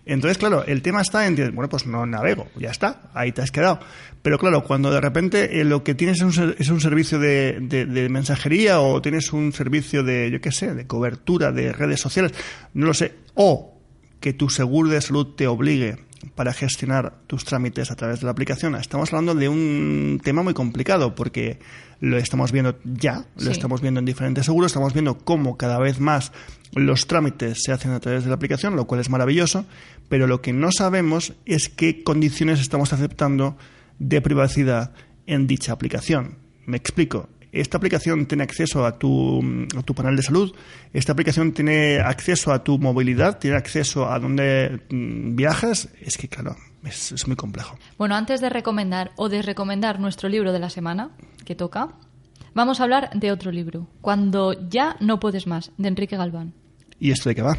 Entonces, 0.06 0.38
claro, 0.38 0.64
el 0.66 0.82
tema 0.82 1.02
está 1.02 1.28
en, 1.28 1.36
bueno, 1.56 1.70
pues 1.70 1.86
no 1.86 2.06
navego, 2.06 2.48
ya 2.56 2.70
está, 2.70 3.10
ahí 3.14 3.32
te 3.32 3.42
has 3.42 3.52
quedado. 3.52 3.80
Pero 4.22 4.38
claro, 4.38 4.64
cuando 4.64 4.92
de 4.92 5.02
repente 5.02 5.60
eh, 5.60 5.64
lo 5.64 5.84
que 5.84 5.96
tienes 5.96 6.22
es 6.22 6.38
un, 6.38 6.56
es 6.58 6.70
un 6.70 6.82
servicio 6.82 7.20
de, 7.20 7.60
de, 7.60 8.10
mensajería 8.10 8.80
o 8.82 9.02
tienes 9.02 9.32
un 9.34 9.54
servicio 9.54 10.04
de, 10.04 10.32
yo 10.32 10.42
qué 10.42 10.52
sé, 10.52 10.74
de 10.74 10.88
cobertura 10.88 11.52
de 11.52 11.72
redes 11.72 12.00
sociales, 12.00 12.34
no 12.74 12.88
lo 12.88 12.94
sé, 12.94 13.16
o 13.36 13.80
que 14.20 14.34
tu 14.34 14.50
seguro 14.50 14.90
de 14.90 15.02
salud 15.02 15.36
te 15.36 15.48
obligue 15.48 16.07
para 16.36 16.54
gestionar 16.54 17.14
tus 17.28 17.46
trámites 17.46 17.92
a 17.92 17.96
través 17.96 18.20
de 18.20 18.26
la 18.26 18.32
aplicación. 18.32 18.76
Estamos 18.76 19.14
hablando 19.14 19.36
de 19.36 19.50
un 19.50 20.20
tema 20.24 20.44
muy 20.44 20.54
complicado 20.54 21.16
porque 21.16 21.60
lo 22.00 22.18
estamos 22.18 22.52
viendo 22.52 22.78
ya, 22.84 23.26
lo 23.38 23.52
estamos 23.52 23.82
viendo 23.82 24.00
en 24.00 24.06
diferentes 24.06 24.46
seguros, 24.46 24.72
estamos 24.72 24.94
viendo 24.94 25.18
cómo 25.18 25.58
cada 25.58 25.80
vez 25.80 26.00
más 26.00 26.32
los 26.74 27.08
trámites 27.08 27.64
se 27.64 27.72
hacen 27.72 27.92
a 27.92 28.00
través 28.00 28.24
de 28.24 28.30
la 28.30 28.36
aplicación, 28.36 28.76
lo 28.76 28.86
cual 28.86 29.02
es 29.02 29.10
maravilloso, 29.10 29.66
pero 30.10 30.28
lo 30.28 30.42
que 30.42 30.54
no 30.54 30.70
sabemos 30.72 31.34
es 31.46 31.70
qué 31.70 32.04
condiciones 32.04 32.60
estamos 32.60 32.94
aceptando 32.94 33.58
de 34.00 34.22
privacidad 34.22 34.94
en 35.26 35.48
dicha 35.48 35.74
aplicación. 35.74 36.38
Me 36.66 36.78
explico. 36.78 37.30
Esta 37.62 37.78
aplicación 37.78 38.26
tiene 38.26 38.44
acceso 38.44 38.86
a 38.86 39.00
tu, 39.00 39.68
tu, 39.86 39.94
panel 39.94 40.16
de 40.16 40.24
salud, 40.24 40.56
esta 40.94 41.14
aplicación 41.14 41.54
tiene 41.54 42.00
acceso 42.00 42.52
a 42.52 42.64
tu 42.64 42.78
movilidad, 42.78 43.40
tiene 43.40 43.58
acceso 43.58 44.10
a 44.10 44.20
dónde 44.20 44.82
mm, 44.90 45.36
viajas. 45.36 45.90
Es 46.02 46.18
que, 46.18 46.28
claro, 46.28 46.56
es, 46.84 47.12
es, 47.12 47.28
muy 47.28 47.36
complejo. 47.36 47.78
Bueno, 47.98 48.16
antes 48.16 48.42
de 48.42 48.50
recomendar 48.50 49.12
o 49.16 49.30
de 49.30 49.42
recomendar 49.42 50.00
nuestro 50.00 50.30
libro 50.30 50.54
de 50.54 50.60
la 50.60 50.70
semana, 50.70 51.10
que 51.46 51.56
toca, 51.56 51.90
vamos 52.54 52.80
a 52.80 52.84
hablar 52.84 53.10
de 53.14 53.32
otro 53.32 53.52
libro, 53.52 53.88
Cuando 54.02 54.54
ya 54.70 54.96
no 55.00 55.20
puedes 55.20 55.48
más, 55.48 55.72
de 55.78 55.88
Enrique 55.88 56.18
Galván. 56.18 56.54
¿Y 57.00 57.12
esto 57.12 57.30
de 57.30 57.36
qué 57.36 57.42
va? 57.42 57.58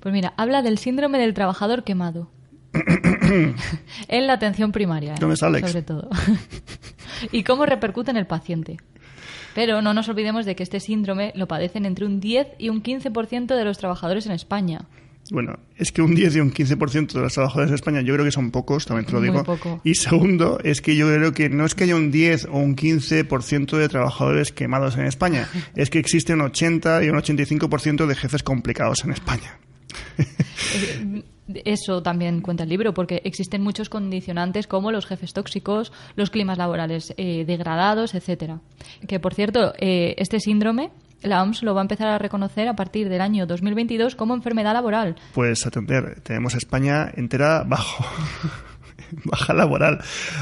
Pues 0.00 0.12
mira, 0.12 0.34
habla 0.36 0.62
del 0.62 0.78
síndrome 0.78 1.18
del 1.18 1.34
trabajador 1.34 1.84
quemado. 1.84 2.30
en 2.72 4.26
la 4.26 4.34
atención 4.34 4.72
primaria. 4.72 5.14
¿Dónde 5.18 5.34
está 5.34 5.46
Alex? 5.46 5.68
Sobre 5.68 5.82
todo. 5.82 6.08
y 7.32 7.42
cómo 7.42 7.66
repercute 7.66 8.10
en 8.10 8.16
el 8.16 8.26
paciente. 8.26 8.76
Pero 9.58 9.82
no 9.82 9.92
nos 9.92 10.08
olvidemos 10.08 10.46
de 10.46 10.54
que 10.54 10.62
este 10.62 10.78
síndrome 10.78 11.32
lo 11.34 11.48
padecen 11.48 11.84
entre 11.84 12.06
un 12.06 12.20
10 12.20 12.46
y 12.58 12.68
un 12.68 12.80
15% 12.80 13.56
de 13.56 13.64
los 13.64 13.76
trabajadores 13.76 14.24
en 14.26 14.30
España. 14.30 14.82
Bueno, 15.32 15.58
es 15.76 15.90
que 15.90 16.00
un 16.00 16.14
10 16.14 16.36
y 16.36 16.40
un 16.40 16.52
15% 16.52 17.14
de 17.14 17.20
los 17.22 17.32
trabajadores 17.32 17.70
de 17.70 17.74
España 17.74 18.00
yo 18.00 18.14
creo 18.14 18.24
que 18.24 18.30
son 18.30 18.52
pocos, 18.52 18.86
también 18.86 19.06
te 19.06 19.14
lo 19.14 19.18
Muy 19.18 19.30
digo. 19.30 19.42
poco. 19.42 19.80
Y 19.82 19.96
segundo, 19.96 20.60
es 20.62 20.80
que 20.80 20.94
yo 20.94 21.08
creo 21.08 21.32
que 21.32 21.48
no 21.48 21.64
es 21.64 21.74
que 21.74 21.82
haya 21.82 21.96
un 21.96 22.12
10 22.12 22.44
o 22.52 22.58
un 22.58 22.76
15% 22.76 23.76
de 23.76 23.88
trabajadores 23.88 24.52
quemados 24.52 24.96
en 24.96 25.06
España, 25.06 25.48
es 25.74 25.90
que 25.90 25.98
existe 25.98 26.34
un 26.34 26.42
80 26.42 27.02
y 27.02 27.08
un 27.08 27.16
85% 27.16 28.06
de 28.06 28.14
jefes 28.14 28.44
complicados 28.44 29.02
en 29.02 29.10
España. 29.10 29.58
Eso 31.64 32.02
también 32.02 32.40
cuenta 32.40 32.64
el 32.64 32.68
libro, 32.68 32.94
porque 32.94 33.22
existen 33.24 33.62
muchos 33.62 33.88
condicionantes 33.88 34.66
como 34.66 34.92
los 34.92 35.06
jefes 35.06 35.32
tóxicos, 35.32 35.92
los 36.16 36.30
climas 36.30 36.58
laborales 36.58 37.14
eh, 37.16 37.44
degradados, 37.46 38.14
etcétera. 38.14 38.60
Que 39.06 39.20
por 39.20 39.34
cierto, 39.34 39.72
eh, 39.78 40.14
este 40.18 40.40
síndrome 40.40 40.90
la 41.22 41.42
OMS 41.42 41.62
lo 41.64 41.74
va 41.74 41.80
a 41.80 41.82
empezar 41.82 42.08
a 42.08 42.18
reconocer 42.18 42.68
a 42.68 42.76
partir 42.76 43.08
del 43.08 43.20
año 43.20 43.46
2022 43.46 44.14
como 44.14 44.34
enfermedad 44.34 44.72
laboral. 44.72 45.16
Pues 45.34 45.66
atender, 45.66 46.20
tenemos 46.22 46.54
España 46.54 47.10
entera 47.14 47.64
bajo. 47.66 48.04
Baja 49.24 49.54
laboral. 49.54 50.00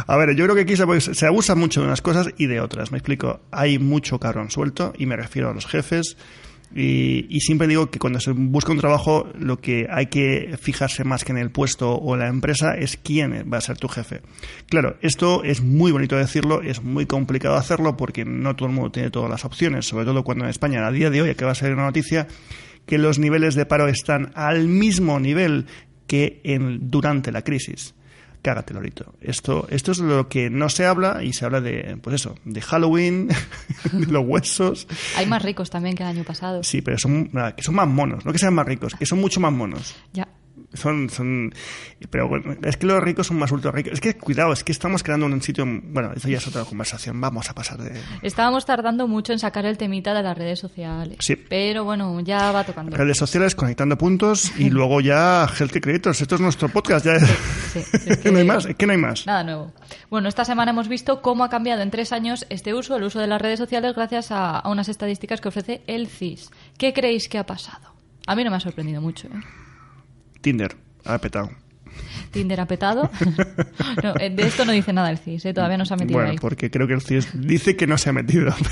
A 0.09 0.17
ver, 0.17 0.35
yo 0.35 0.45
creo 0.45 0.57
que 0.57 0.63
aquí 0.63 0.77
se, 0.77 0.87
pues, 0.87 1.05
se 1.05 1.27
abusa 1.27 1.55
mucho 1.55 1.81
de 1.81 1.87
unas 1.87 2.03
cosas 2.03 2.31
y 2.37 2.47
de 2.47 2.61
otras. 2.61 2.91
Me 2.91 2.99
explico. 2.99 3.41
Hay 3.53 3.79
mucho 3.79 4.19
cabrón 4.19 4.51
suelto 4.51 4.93
y 4.99 5.07
me 5.07 5.15
refiero 5.17 5.51
a 5.51 5.55
los 5.55 5.67
jefes. 5.67 6.17
Y, 6.78 7.40
siempre 7.40 7.68
digo 7.68 7.90
que 7.90 7.99
cuando 7.99 8.21
se 8.21 8.33
busca 8.33 8.71
un 8.71 8.78
trabajo, 8.78 9.26
lo 9.38 9.59
que 9.59 9.87
hay 9.90 10.06
que 10.06 10.59
fijarse 10.61 11.04
más 11.04 11.25
que 11.25 11.33
en 11.33 11.38
el 11.38 11.50
puesto 11.50 11.97
o 11.97 12.16
la 12.16 12.28
empresa 12.28 12.75
es 12.75 12.99
quién 13.02 13.50
va 13.50 13.56
a 13.56 13.62
ser 13.62 13.78
tu 13.78 13.88
jefe. 13.88 14.21
Claro, 14.68 14.99
esto 15.00 15.42
es 15.42 15.62
muy 15.62 15.90
bonito 15.90 16.16
decirlo, 16.16 16.61
es 16.61 16.83
muy 16.83 17.06
complicado 17.06 17.56
hacerlo 17.56 17.97
porque 17.97 18.26
no 18.26 18.56
todo 18.56 18.68
el 18.68 18.75
mundo 18.75 18.90
tiene 18.92 19.11
todas 19.11 19.30
las 19.30 19.47
opciones, 19.47 19.87
sobre 19.87 20.04
todo 20.04 20.23
cuando 20.23 20.45
en 20.45 20.50
España, 20.50 20.87
a 20.87 20.92
día 20.92 21.09
de 21.09 21.23
hoy, 21.23 21.30
acaba 21.30 21.52
de 21.52 21.56
salir 21.56 21.75
una 21.75 21.87
noticia 21.87 22.26
que 22.85 22.99
los 22.99 23.18
niveles 23.18 23.54
de 23.54 23.64
paro 23.64 23.88
están 23.88 24.33
al 24.35 24.68
mismo 24.68 25.18
nivel 25.18 25.66
que 26.06 26.42
en, 26.45 26.90
durante 26.90 27.33
la 27.33 27.40
crisis. 27.40 27.95
Cágate, 28.47 28.73
Lorito. 28.73 29.12
Esto, 29.21 29.67
esto 29.71 29.91
es 29.91 29.99
lo 29.99 30.29
que 30.29 30.50
no 30.50 30.69
se 30.69 30.87
habla 30.87 31.25
y 31.25 31.33
se 31.33 31.45
habla 31.45 31.61
de, 31.61 31.99
pues 32.00 32.15
eso, 32.15 32.37
de 32.45 32.61
Halloween, 32.61 33.26
de 33.93 34.07
los 34.07 34.25
huesos. 34.25 34.87
Hay 35.17 35.26
más 35.26 35.43
ricos 35.43 35.69
también 35.69 35.97
que 35.97 36.05
el 36.05 36.11
año 36.11 36.23
pasado. 36.23 36.62
Sí, 36.62 36.81
pero 36.81 36.97
son, 36.97 37.29
que 37.57 37.62
son 37.65 37.75
más 37.75 37.88
monos, 37.88 38.25
no 38.25 38.31
que 38.31 38.38
sean 38.38 38.55
más 38.55 38.65
ricos, 38.65 38.95
que 38.95 39.05
son 39.05 39.21
mucho 39.21 39.41
más 39.41 39.53
monos. 39.53 39.97
Ya. 40.12 40.29
Son, 40.76 41.09
son, 41.11 41.52
pero 42.11 42.28
bueno, 42.28 42.54
es 42.62 42.76
que 42.76 42.87
los 42.87 43.02
ricos 43.02 43.26
son 43.26 43.38
más 43.38 43.50
ultra 43.52 43.71
ricos. 43.73 43.95
Es 43.95 44.00
que 44.00 44.14
cuidado, 44.16 44.52
es 44.52 44.62
que 44.64 44.73
estamos 44.73 45.02
creando 45.02 45.26
un 45.26 45.40
sitio, 45.42 45.64
bueno, 45.66 46.12
eso 46.14 46.28
ya 46.28 46.38
es 46.38 46.47
otra 46.47 46.64
conversación. 46.64 47.21
Vamos 47.21 47.50
a 47.50 47.54
pasar 47.54 47.78
de. 47.83 48.00
Estábamos 48.23 48.64
tardando 48.66 49.09
mucho 49.09 49.33
en 49.33 49.38
sacar 49.38 49.64
el 49.66 49.78
temita 49.78 50.14
de 50.14 50.23
las 50.23 50.37
redes 50.37 50.59
sociales. 50.59 51.16
Sí. 51.21 51.37
Pero 51.37 51.85
bueno, 51.85 52.21
ya 52.21 52.52
va 52.52 52.64
tocando. 52.64 52.97
Redes 52.97 53.16
sociales, 53.18 53.54
conectando 53.54 53.97
puntos 53.99 54.52
y 54.59 54.71
luego 54.71 55.00
ya 55.00 55.47
Health 55.59 55.76
Creators. 55.80 56.21
Esto 56.21 56.35
es 56.37 56.40
nuestro 56.40 56.68
podcast. 56.68 57.06
Ya. 57.06 57.18
Sí, 57.18 57.80
es 58.06 58.16
que- 58.23 58.30
no 58.30 58.38
hay 58.38 58.45
más, 58.45 58.66
es 58.66 58.76
que 58.76 58.87
no 58.87 58.92
hay 58.92 58.99
más. 58.99 59.26
Nada 59.26 59.45
nuevo. 59.45 59.73
Bueno, 60.11 60.28
esta 60.28 60.45
semana 60.45 60.71
hemos 60.73 60.88
visto 60.88 61.23
cómo 61.23 61.45
ha 61.45 61.49
cambiado 61.50 61.83
en 61.83 61.90
tres 61.90 62.12
años 62.12 62.47
este 62.50 62.75
uso, 62.75 62.97
el 62.97 63.02
uso 63.04 63.18
de 63.21 63.26
las 63.26 63.40
redes 63.40 63.59
sociales, 63.59 63.95
gracias 63.95 64.30
a, 64.30 64.59
a 64.59 64.68
unas 64.71 64.88
estadísticas 64.88 65.40
que 65.40 65.49
ofrece 65.49 65.83
el 65.87 66.06
CIS. 66.09 66.50
¿Qué 66.78 66.92
creéis 66.92 67.28
que 67.28 67.38
ha 67.38 67.47
pasado? 67.47 67.95
A 68.26 68.35
mí 68.35 68.42
no 68.45 68.50
me 68.50 68.56
ha 68.56 68.61
sorprendido 68.61 69.00
mucho. 69.00 69.28
¿eh? 69.28 69.40
Tinder, 70.47 70.76
ha 71.05 71.19
petado. 71.19 71.50
Tinder 72.31 72.61
ha 72.61 72.67
petado. 72.67 73.11
No, 74.03 74.15
eh, 74.21 74.31
de 74.31 74.47
esto 74.47 74.65
no 74.65 74.71
dice 74.73 74.93
nada 74.93 75.11
el 75.11 75.19
CIS, 75.19 75.47
¿eh? 75.47 75.55
todavía 75.55 75.76
no 75.79 75.85
se 75.87 75.95
ha 75.95 75.97
metido 75.97 76.19
Bueno, 76.19 76.31
ahí. 76.33 76.38
porque 76.38 76.71
creo 76.71 76.87
que 76.87 76.93
el 76.95 77.00
CIS 77.00 77.31
dice 77.35 77.75
que 77.76 77.87
no 77.88 77.99
se 77.99 78.11
ha 78.11 78.12
metido. 78.12 78.55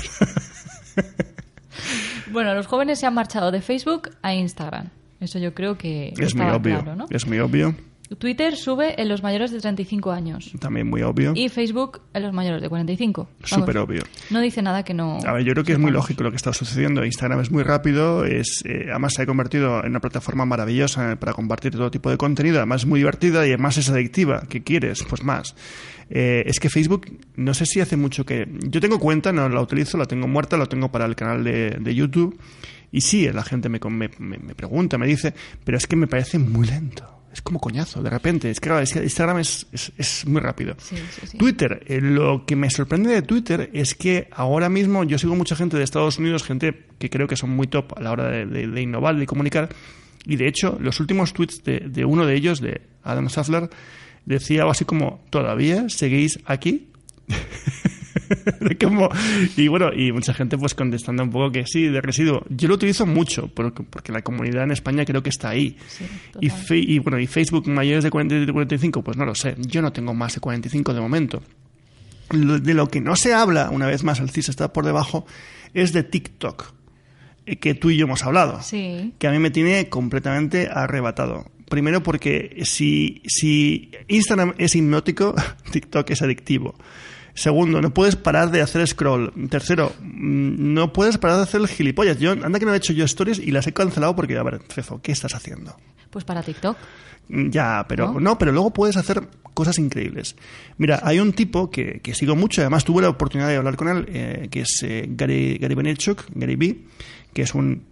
Bueno, 2.31 2.53
los 2.53 2.67
jóvenes 2.67 2.99
se 2.99 3.05
han 3.05 3.13
marchado 3.13 3.51
de 3.51 3.61
Facebook 3.61 4.09
a 4.21 4.33
Instagram. 4.33 4.89
Eso 5.19 5.39
yo 5.39 5.53
creo 5.53 5.77
que 5.77 6.13
es 6.17 6.35
muy 6.35 6.47
obvio. 6.47 6.79
claro, 6.81 6.95
¿no? 6.95 7.05
Es 7.09 7.27
muy 7.27 7.39
obvio. 7.39 7.75
Twitter 8.17 8.55
sube 8.55 8.99
en 9.01 9.09
los 9.09 9.23
mayores 9.23 9.51
de 9.51 9.59
35 9.59 10.11
años 10.11 10.51
También 10.59 10.87
muy 10.87 11.01
obvio. 11.01 11.33
y 11.35 11.49
Facebook 11.49 12.01
en 12.13 12.23
los 12.23 12.33
mayores 12.33 12.61
de 12.61 12.69
45. 12.69 13.23
Vamos, 13.23 13.49
Súper 13.49 13.77
obvio. 13.77 14.03
No 14.29 14.41
dice 14.41 14.61
nada 14.61 14.83
que 14.83 14.93
no. 14.93 15.19
A 15.25 15.33
ver, 15.33 15.43
yo 15.43 15.53
creo 15.53 15.63
que 15.63 15.73
es 15.73 15.79
muy 15.79 15.91
lógico 15.91 16.23
lo 16.23 16.29
que 16.31 16.37
está 16.37 16.53
sucediendo. 16.53 17.03
Instagram 17.05 17.39
es 17.41 17.51
muy 17.51 17.63
rápido, 17.63 18.25
es, 18.25 18.63
eh, 18.65 18.87
además 18.89 19.13
se 19.13 19.21
ha 19.21 19.25
convertido 19.25 19.79
en 19.83 19.89
una 19.91 19.99
plataforma 20.01 20.45
maravillosa 20.45 21.15
para 21.19 21.33
compartir 21.33 21.71
todo 21.73 21.91
tipo 21.91 22.09
de 22.09 22.17
contenido, 22.17 22.57
además 22.57 22.81
es 22.81 22.87
muy 22.87 22.99
divertida 22.99 23.45
y 23.45 23.49
además 23.49 23.77
es 23.77 23.89
adictiva. 23.89 24.43
¿Qué 24.49 24.63
quieres? 24.63 25.03
Pues 25.09 25.23
más. 25.23 25.55
Eh, 26.09 26.43
es 26.45 26.59
que 26.59 26.69
Facebook, 26.69 27.07
no 27.35 27.53
sé 27.55 27.65
si 27.65 27.79
hace 27.79 27.97
mucho 27.97 28.25
que... 28.25 28.47
Yo 28.69 28.79
tengo 28.79 28.99
cuenta, 28.99 29.31
no 29.31 29.49
la 29.49 29.61
utilizo, 29.61 29.97
la 29.97 30.05
tengo 30.05 30.27
muerta, 30.27 30.55
la 30.57 30.67
tengo 30.67 30.91
para 30.91 31.05
el 31.05 31.15
canal 31.15 31.43
de, 31.43 31.71
de 31.79 31.95
YouTube. 31.95 32.39
Y 32.91 33.01
sí, 33.01 33.27
la 33.33 33.43
gente 33.43 33.67
me, 33.69 33.79
me- 33.89 34.09
me 34.37 34.53
pregunta, 34.55 34.97
me 34.97 35.07
dice, 35.07 35.33
pero 35.63 35.77
es 35.77 35.87
que 35.87 35.95
me 35.95 36.07
parece 36.07 36.37
muy 36.39 36.67
lento. 36.67 37.14
Es 37.35 37.41
como 37.41 37.59
coñazo, 37.59 38.01
de 38.01 38.09
repente. 38.09 38.49
Es 38.49 38.61
que 38.61 38.69
claro, 38.69 38.81
Instagram 38.81 39.39
es, 39.39 39.67
es, 39.73 39.91
es 39.97 40.25
muy 40.25 40.39
rápido. 40.39 40.73
Sí, 40.79 40.95
sí, 41.11 41.27
sí. 41.27 41.37
Twitter, 41.37 41.83
eh, 41.85 41.99
lo 42.01 42.45
que 42.45 42.55
me 42.55 42.69
sorprende 42.69 43.11
de 43.11 43.21
Twitter 43.23 43.69
es 43.73 43.93
que 43.93 44.29
ahora 44.31 44.69
mismo 44.69 45.03
yo 45.03 45.17
sigo 45.19 45.35
mucha 45.35 45.53
gente 45.57 45.75
de 45.77 45.83
Estados 45.83 46.17
Unidos, 46.17 46.43
gente 46.43 46.85
que 46.97 47.09
creo 47.09 47.27
que 47.27 47.35
son 47.35 47.49
muy 47.49 47.67
top 47.67 47.97
a 47.97 48.01
la 48.01 48.11
hora 48.13 48.29
de, 48.29 48.45
de- 48.45 48.67
de 48.67 48.81
innovar, 48.81 49.17
de 49.17 49.25
comunicar, 49.27 49.67
y 50.25 50.37
de 50.37 50.47
hecho 50.47 50.77
los 50.79 51.01
últimos 51.01 51.33
tweets 51.33 51.61
de, 51.65 51.79
de 51.81 52.05
uno 52.05 52.25
de 52.25 52.35
ellos, 52.35 52.61
de 52.61 52.81
Adam 53.03 53.27
Safler, 53.29 53.69
decía 54.25 54.61
algo 54.61 54.71
así 54.71 54.85
como, 54.85 55.23
¿todavía 55.29 55.89
seguís 55.89 56.39
aquí? 56.45 56.87
Como- 58.81 59.09
y 59.57 59.67
bueno, 59.67 59.91
y 59.93 60.11
mucha 60.11 60.33
gente 60.33 60.57
pues 60.57 60.73
contestando 60.73 61.23
un 61.23 61.29
poco 61.29 61.51
que 61.51 61.65
sí, 61.65 61.83
de 61.87 62.01
residuo. 62.01 62.43
Yo 62.49 62.67
lo 62.67 62.75
utilizo 62.75 63.05
mucho 63.05 63.47
porque, 63.47 63.83
porque 63.83 64.11
la 64.11 64.21
comunidad 64.21 64.63
en 64.63 64.71
España 64.71 65.05
creo 65.05 65.21
que 65.23 65.29
está 65.29 65.49
ahí. 65.49 65.77
Sí, 65.87 66.05
y, 66.41 66.49
fe- 66.49 66.77
y 66.79 66.99
bueno, 66.99 67.19
y 67.19 67.27
Facebook 67.27 67.67
mayores 67.67 68.03
de 68.03 68.11
40 68.11 68.35
y 68.35 68.45
45, 68.47 69.03
pues 69.03 69.17
no 69.17 69.25
lo 69.25 69.35
sé. 69.35 69.55
Yo 69.59 69.81
no 69.81 69.91
tengo 69.91 70.13
más 70.13 70.33
de 70.35 70.39
45 70.41 70.93
de 70.93 71.01
momento. 71.01 71.43
Lo- 72.31 72.59
De 72.59 72.73
lo 72.73 72.87
que 72.87 73.01
no 73.01 73.15
se 73.15 73.33
habla, 73.33 73.69
una 73.69 73.85
vez 73.87 74.03
más 74.03 74.19
el 74.19 74.29
CIS 74.29 74.49
está 74.49 74.73
por 74.73 74.85
debajo, 74.85 75.25
es 75.73 75.93
de 75.93 76.03
TikTok, 76.03 76.73
eh, 77.45 77.57
que 77.57 77.75
tú 77.75 77.89
y 77.91 77.97
yo 77.97 78.05
hemos 78.05 78.23
hablado 78.23 78.61
Sí. 78.63 79.13
que 79.19 79.27
a 79.27 79.31
mí 79.31 79.39
me 79.39 79.51
tiene 79.51 79.89
completamente 79.89 80.67
arrebatado. 80.71 81.51
Primero 81.69 82.01
porque 82.03 82.61
si, 82.63 83.21
si 83.27 83.91
Instagram 84.07 84.53
es 84.57 84.75
hipnótico, 84.75 85.35
TikTok 85.71 86.09
es 86.11 86.21
adictivo. 86.21 86.75
Segundo, 87.35 87.81
no 87.81 87.93
puedes 87.93 88.15
parar 88.15 88.49
de 88.49 88.61
hacer 88.61 88.87
scroll. 88.87 89.31
Tercero, 89.49 89.91
mm, 90.01 90.73
no 90.73 90.91
puedes 90.93 91.17
parar 91.17 91.37
de 91.37 91.43
hacer 91.43 91.61
el 91.61 91.67
gilipollas. 91.67 92.17
Yo, 92.17 92.31
anda 92.31 92.57
que 92.59 92.65
no 92.65 92.73
he 92.73 92.77
hecho 92.77 92.93
yo 92.93 93.05
stories 93.05 93.39
y 93.39 93.51
las 93.51 93.67
he 93.67 93.73
cancelado 93.73 94.15
porque, 94.15 94.37
a 94.37 94.43
ver, 94.43 94.61
Fefo, 94.69 95.01
¿qué 95.01 95.11
estás 95.11 95.35
haciendo? 95.35 95.75
Pues 96.09 96.23
para 96.25 96.41
TikTok. 96.41 96.77
Mm, 97.29 97.49
Ya, 97.49 97.85
pero 97.87 98.13
¿No? 98.13 98.19
¿No? 98.19 98.37
pero 98.37 98.51
luego 98.53 98.71
puedes 98.71 98.95
hacer 98.97 99.21
cosas 99.53 99.77
increíbles. 99.79 100.35
Mira, 100.77 101.01
hay 101.03 101.19
un 101.19 101.33
tipo 101.33 101.69
que, 101.69 101.99
que 102.01 102.13
sigo 102.13 102.35
mucho, 102.35 102.61
además 102.61 102.83
tuve 102.85 103.01
la 103.01 103.09
oportunidad 103.09 103.49
de 103.49 103.57
hablar 103.57 103.75
con 103.75 103.89
él, 103.89 104.05
eh, 104.09 104.47
que 104.49 104.61
es 104.61 104.79
eh, 104.83 105.05
Gary, 105.09 105.57
Gary 105.57 105.75
Vaynerchuk, 105.75 106.23
Gary 106.33 106.55
B, 106.55 106.77
que 107.33 107.41
es 107.41 107.53
un, 107.53 107.83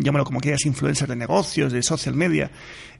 llámalo 0.00 0.24
como 0.24 0.40
quieras, 0.40 0.64
influencer 0.66 1.08
de 1.08 1.16
negocios, 1.16 1.72
de 1.72 1.82
social 1.82 2.14
media. 2.14 2.50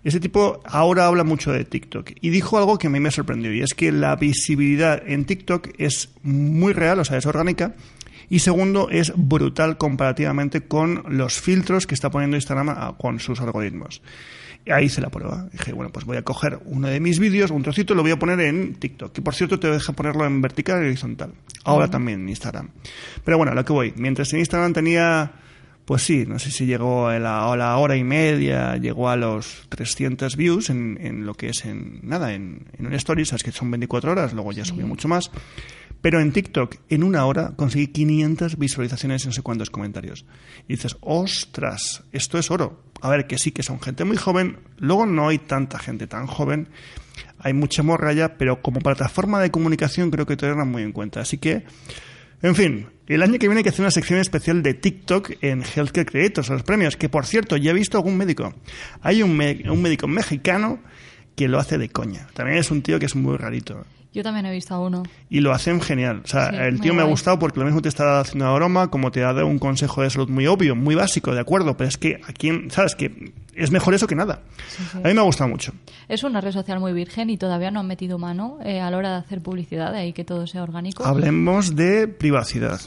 Ese 0.03 0.21
tipo 0.21 0.61
ahora 0.67 1.07
habla 1.07 1.25
mucho 1.25 1.51
de 1.53 1.65
TikTok 1.65 2.11
y 2.21 2.31
dijo 2.31 2.59
algo 2.59 2.79
que 2.79 2.89
a 2.89 2.91
mí 2.91 3.01
me 3.01 3.11
sorprendió 3.11 3.53
y 3.53 3.63
es 3.63 3.73
que 3.75 3.91
la 3.91 4.17
visibilidad 4.17 5.03
en 5.07 5.25
TikTok 5.25 5.69
es 5.79 6.11
muy 6.23 6.73
real, 6.73 6.99
o 6.99 7.05
sea, 7.05 7.17
es 7.19 7.27
orgánica. 7.27 7.75
Y 8.31 8.39
segundo, 8.39 8.89
es 8.91 9.13
brutal 9.17 9.77
comparativamente 9.77 10.63
con 10.63 11.05
los 11.09 11.41
filtros 11.41 11.87
que 11.87 11.95
está 11.95 12.11
poniendo 12.11 12.37
Instagram 12.37 12.97
con 12.97 13.21
sus 13.21 13.41
algoritmos. 13.41 14.03
Ahí 14.71 14.87
hice 14.87 15.03
la 15.03 15.11
prueba. 15.11 15.47
Dije, 15.53 15.73
bueno, 15.73 15.93
pues 15.93 16.07
voy 16.07 16.17
a 16.17 16.23
coger 16.23 16.59
uno 16.65 16.89
de 16.89 16.99
mis 17.01 17.19
vídeos, 17.19 17.51
un 17.51 17.63
trocito, 17.63 17.93
y 17.93 17.97
lo 17.97 18.03
voy 18.03 18.13
a 18.13 18.19
poner 18.19 18.41
en 18.41 18.75
TikTok. 18.77 19.13
Que 19.13 19.21
por 19.21 19.35
cierto 19.35 19.61
te 19.61 19.71
deja 19.71 19.93
ponerlo 19.93 20.25
en 20.25 20.41
vertical 20.41 20.83
y 20.83 20.87
horizontal. 20.87 21.35
Ahora 21.65 21.89
también 21.89 22.23
en 22.23 22.29
Instagram. 22.31 22.71
Pero 23.25 23.37
bueno, 23.37 23.53
a 23.53 23.55
lo 23.55 23.65
que 23.65 23.73
voy. 23.73 23.93
Mientras 23.97 24.33
en 24.33 24.39
Instagram 24.39 24.73
tenía, 24.73 25.33
pues 25.85 26.03
sí, 26.03 26.25
no 26.27 26.39
sé 26.39 26.51
si 26.51 26.67
llegó 26.67 27.09
a 27.09 27.19
la, 27.19 27.53
a 27.53 27.57
la 27.57 27.77
hora 27.77 27.97
y 27.97 28.05
media, 28.05 28.77
llegó 28.77 29.11
a 29.11 29.17
los 29.17 29.67
300 29.69 30.37
views 30.37 30.71
en, 30.71 30.99
en 31.01 31.27
lo 31.27 31.35
que 31.35 31.49
es 31.49 31.65
en, 31.65 32.01
nada, 32.03 32.33
en, 32.33 32.67
en 32.79 32.87
un 32.87 32.95
story, 32.95 33.25
sabes 33.25 33.43
que 33.43 33.53
son 33.53 33.71
24 33.71 34.13
horas, 34.13 34.33
luego 34.33 34.53
ya 34.53 34.65
subió 34.65 34.87
mucho 34.87 35.09
más. 35.09 35.31
Pero 36.05 36.21
en 36.21 36.33
TikTok, 36.33 36.77
en 36.91 37.03
una 37.03 37.25
hora, 37.25 37.55
conseguí 37.57 37.87
500 37.87 38.59
visualizaciones 38.59 39.25
y 39.25 39.29
no 39.29 39.33
sé 39.33 39.41
cuántos 39.41 39.71
comentarios. 39.71 40.27
Y 40.69 40.75
dices, 40.75 40.99
ostras, 41.01 42.05
esto 42.13 42.37
es 42.37 42.51
oro. 42.51 42.83
A 43.01 43.09
ver, 43.09 43.27
que 43.27 43.39
sí, 43.39 43.53
que 43.53 43.63
son 43.63 43.81
gente 43.81 44.05
muy 44.05 44.19
joven. 44.19 44.59
Luego 44.77 45.07
no 45.07 45.29
hay 45.29 45.39
tanta 45.39 45.79
gente 45.79 46.07
tan 46.07 46.27
joven. 46.27 46.69
Hay 47.39 47.55
mucha 47.55 47.83
morralla, 47.83 48.37
pero 48.37 48.61
como 48.61 48.81
plataforma 48.81 49.41
de 49.41 49.51
comunicación 49.51 50.11
creo 50.11 50.27
que 50.27 50.37
tenerla 50.37 50.67
muy 50.67 50.83
en 50.83 50.93
cuenta. 50.93 51.21
Así 51.23 51.39
que, 51.39 51.65
en 52.49 52.55
fin, 52.55 52.87
el 53.07 53.23
año 53.23 53.39
que 53.39 53.49
viene 53.49 53.59
hay 53.59 53.63
que 53.65 53.71
hacer 53.71 53.81
una 53.83 53.91
sección 53.91 54.19
especial 54.19 54.63
de 54.63 54.75
TikTok 54.75 55.33
en 55.41 55.63
Healthcare 55.63 56.07
Creators, 56.07 56.49
los 56.51 56.63
premios. 56.63 56.97
Que 56.97 57.09
por 57.09 57.27
cierto, 57.27 57.57
ya 57.57 57.71
he 57.71 57.75
visto 57.75 57.97
algún 57.99 58.17
médico. 58.17 58.55
Hay 59.03 59.23
un, 59.23 59.37
me- 59.37 59.63
un 59.71 59.83
médico 59.83 60.07
mexicano 60.09 60.81
que 61.37 61.49
lo 61.49 61.59
hace 61.59 61.79
de 61.79 61.89
coña. 61.89 62.29
También 62.35 62.59
es 62.59 62.71
un 62.71 62.83
tío 62.83 62.99
que 62.99 63.07
es 63.07 63.17
muy 63.17 63.37
rarito 63.37 63.85
Yo 64.15 64.23
también 64.23 64.47
he 64.47 64.53
visto 64.53 64.73
a 64.75 64.81
uno. 64.81 65.03
y 65.29 65.41
lo 65.41 65.53
hacen 65.53 65.81
genial. 65.81 66.23
O 66.25 66.27
sea, 66.29 66.51
Sí, 66.51 66.57
el 66.57 66.81
tío 66.81 66.95
me 66.95 67.03
ha 67.03 67.05
gustado 67.05 67.39
porque 67.39 67.59
lo 67.61 67.67
mismo 67.67 67.83
te 67.83 67.89
está 67.89 68.21
haciendo 68.21 68.45
una 68.47 68.55
broma, 68.55 68.89
como 68.89 69.11
te 69.11 69.23
ha 69.25 69.33
dado 69.33 69.47
un 69.47 69.59
consejo 69.59 70.03
de 70.03 70.09
salud 70.11 70.29
muy 70.29 70.47
obvio, 70.47 70.75
muy 70.77 70.95
básico, 70.95 71.35
de 71.35 71.41
acuerdo, 71.41 71.77
pero 71.77 71.89
es 71.89 71.99
que 71.99 72.21
aquí, 72.27 72.49
en- 72.49 72.71
¿sabes? 72.71 72.95
Que 72.95 73.33
es 73.55 73.71
mejor 73.71 73.93
eso 73.95 74.07
que 74.07 74.15
nada. 74.15 74.41
A 75.03 75.09
mí 75.09 75.15
me 75.15 75.21
ha 75.21 75.25
gustado 75.25 75.49
mucho. 75.51 75.73
Es 76.09 76.23
una 76.25 76.41
red 76.41 76.53
social 76.53 76.81
muy 76.81 76.93
virgen 76.93 77.29
y 77.31 77.37
todavía 77.37 77.71
no 77.71 77.81
han 77.81 77.87
metido 77.87 78.19
mano 78.19 78.59
eh, 78.65 78.81
a 78.81 78.91
la 78.91 78.97
hora 78.97 79.11
de 79.11 79.17
hacer 79.17 79.41
publicidad, 79.43 79.93
de 79.93 79.99
ahí 79.99 80.13
que 80.13 80.25
todo 80.25 80.47
sea 80.47 80.63
orgánico. 80.63 81.05
Hablemos 81.05 81.75
de 81.77 82.07
privacidad, 82.09 82.81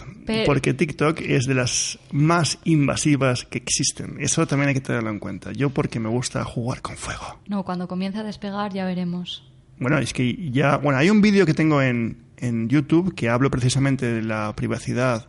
porque 0.45 0.73
TikTok 0.73 1.19
es 1.21 1.45
de 1.45 1.53
las 1.55 1.99
más 2.11 2.59
invasivas 2.63 3.43
que 3.45 3.57
existen. 3.57 4.17
Eso 4.19 4.45
también 4.47 4.69
hay 4.69 4.75
que 4.75 4.81
tenerlo 4.81 5.09
en 5.09 5.19
cuenta. 5.19 5.51
Yo 5.51 5.69
porque 5.71 5.99
me 5.99 6.09
gusta 6.09 6.43
jugar 6.45 6.81
con 6.81 6.95
fuego. 6.95 7.39
No, 7.47 7.63
cuando 7.63 7.87
comience 7.87 8.19
a 8.19 8.23
despegar 8.23 8.71
ya 8.73 8.85
veremos. 8.85 9.43
Bueno, 9.79 9.97
es 9.99 10.13
que 10.13 10.49
ya, 10.51 10.77
bueno, 10.77 10.99
hay 10.99 11.09
un 11.09 11.21
vídeo 11.21 11.45
que 11.45 11.53
tengo 11.53 11.81
en, 11.81 12.17
en 12.37 12.69
YouTube 12.69 13.13
que 13.15 13.29
hablo 13.29 13.49
precisamente 13.51 14.05
de 14.05 14.21
la 14.21 14.53
privacidad 14.55 15.27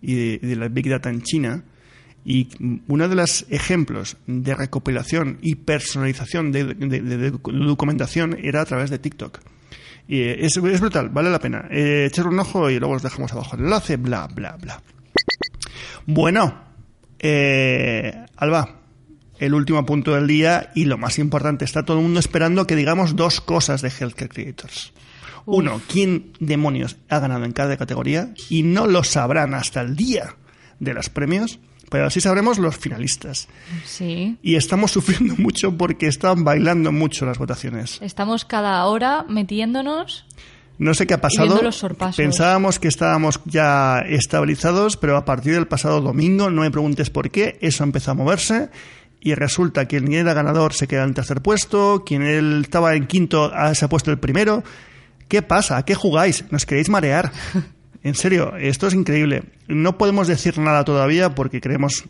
y 0.00 0.38
de, 0.38 0.56
la 0.56 0.68
Big 0.68 0.88
Data 0.88 1.08
en 1.10 1.22
China. 1.22 1.64
Y 2.24 2.48
uno 2.86 3.08
de 3.08 3.16
los 3.16 3.46
ejemplos 3.50 4.16
de 4.26 4.54
recopilación 4.54 5.38
y 5.42 5.56
personalización 5.56 6.52
de, 6.52 7.32
documentación 7.32 8.38
era 8.40 8.60
a 8.60 8.64
través 8.64 8.90
de 8.90 8.98
TikTok. 8.98 9.40
Y 10.06 10.20
eh, 10.20 10.46
es, 10.46 10.60
brutal, 10.80 11.08
vale 11.08 11.30
la 11.30 11.40
pena. 11.40 11.66
Eh, 11.70 12.10
un 12.24 12.38
ojo 12.38 12.70
y 12.70 12.78
luego 12.78 12.94
os 12.94 13.02
dejamos 13.02 13.32
abajo 13.32 13.56
el 13.56 13.64
enlace, 13.64 13.96
bla, 13.96 14.28
bla, 14.28 14.56
bla. 14.56 14.82
Bueno, 16.06 16.62
eh, 17.18 18.24
Alba, 18.36 18.81
el 19.42 19.54
último 19.54 19.84
punto 19.84 20.14
del 20.14 20.28
día 20.28 20.70
y 20.72 20.84
lo 20.84 20.98
más 20.98 21.18
importante, 21.18 21.64
está 21.64 21.84
todo 21.84 21.96
el 21.96 22.04
mundo 22.04 22.20
esperando 22.20 22.64
que 22.64 22.76
digamos 22.76 23.16
dos 23.16 23.40
cosas 23.40 23.82
de 23.82 23.88
Healthcare 23.88 24.28
Creators. 24.28 24.92
Uf. 25.46 25.58
Uno, 25.58 25.80
¿quién 25.88 26.32
demonios 26.38 26.96
ha 27.08 27.18
ganado 27.18 27.44
en 27.44 27.50
cada 27.50 27.76
categoría? 27.76 28.32
Y 28.48 28.62
no 28.62 28.86
lo 28.86 29.02
sabrán 29.02 29.54
hasta 29.54 29.80
el 29.80 29.96
día 29.96 30.36
de 30.78 30.94
los 30.94 31.08
premios, 31.08 31.58
pero 31.90 32.08
sí 32.08 32.20
sabremos 32.20 32.60
los 32.60 32.76
finalistas. 32.76 33.48
Sí. 33.84 34.38
Y 34.42 34.54
estamos 34.54 34.92
sufriendo 34.92 35.34
mucho 35.38 35.76
porque 35.76 36.06
están 36.06 36.44
bailando 36.44 36.92
mucho 36.92 37.26
las 37.26 37.38
votaciones. 37.38 37.98
Estamos 38.00 38.44
cada 38.44 38.84
hora 38.86 39.24
metiéndonos. 39.28 40.24
No 40.78 40.94
sé 40.94 41.06
qué 41.06 41.14
ha 41.14 41.20
pasado. 41.20 41.60
Pensábamos 42.16 42.78
que 42.78 42.88
estábamos 42.88 43.40
ya 43.44 43.98
estabilizados, 44.08 44.96
pero 44.96 45.16
a 45.16 45.24
partir 45.24 45.54
del 45.54 45.66
pasado 45.66 46.00
domingo, 46.00 46.48
no 46.48 46.62
me 46.62 46.70
preguntes 46.70 47.10
por 47.10 47.30
qué, 47.30 47.58
eso 47.60 47.84
empezó 47.84 48.12
a 48.12 48.14
moverse 48.14 48.70
y 49.24 49.34
resulta 49.34 49.86
que 49.86 50.00
quien 50.00 50.12
era 50.12 50.34
ganador 50.34 50.74
se 50.74 50.88
queda 50.88 51.04
en 51.04 51.14
tercer 51.14 51.40
puesto, 51.42 52.02
quien 52.04 52.22
él 52.22 52.62
estaba 52.62 52.96
en 52.96 53.06
quinto 53.06 53.52
ah, 53.54 53.74
se 53.74 53.84
ha 53.84 53.88
puesto 53.88 54.10
el 54.10 54.18
primero. 54.18 54.64
¿Qué 55.28 55.42
pasa? 55.42 55.76
¿A 55.76 55.84
qué 55.84 55.94
jugáis? 55.94 56.44
¿Nos 56.50 56.66
queréis 56.66 56.88
marear? 56.88 57.32
En 58.04 58.16
serio, 58.16 58.56
esto 58.56 58.88
es 58.88 58.94
increíble. 58.94 59.44
No 59.68 59.96
podemos 59.96 60.26
decir 60.26 60.58
nada 60.58 60.84
todavía 60.84 61.36
porque 61.36 61.60
creemos 61.60 62.02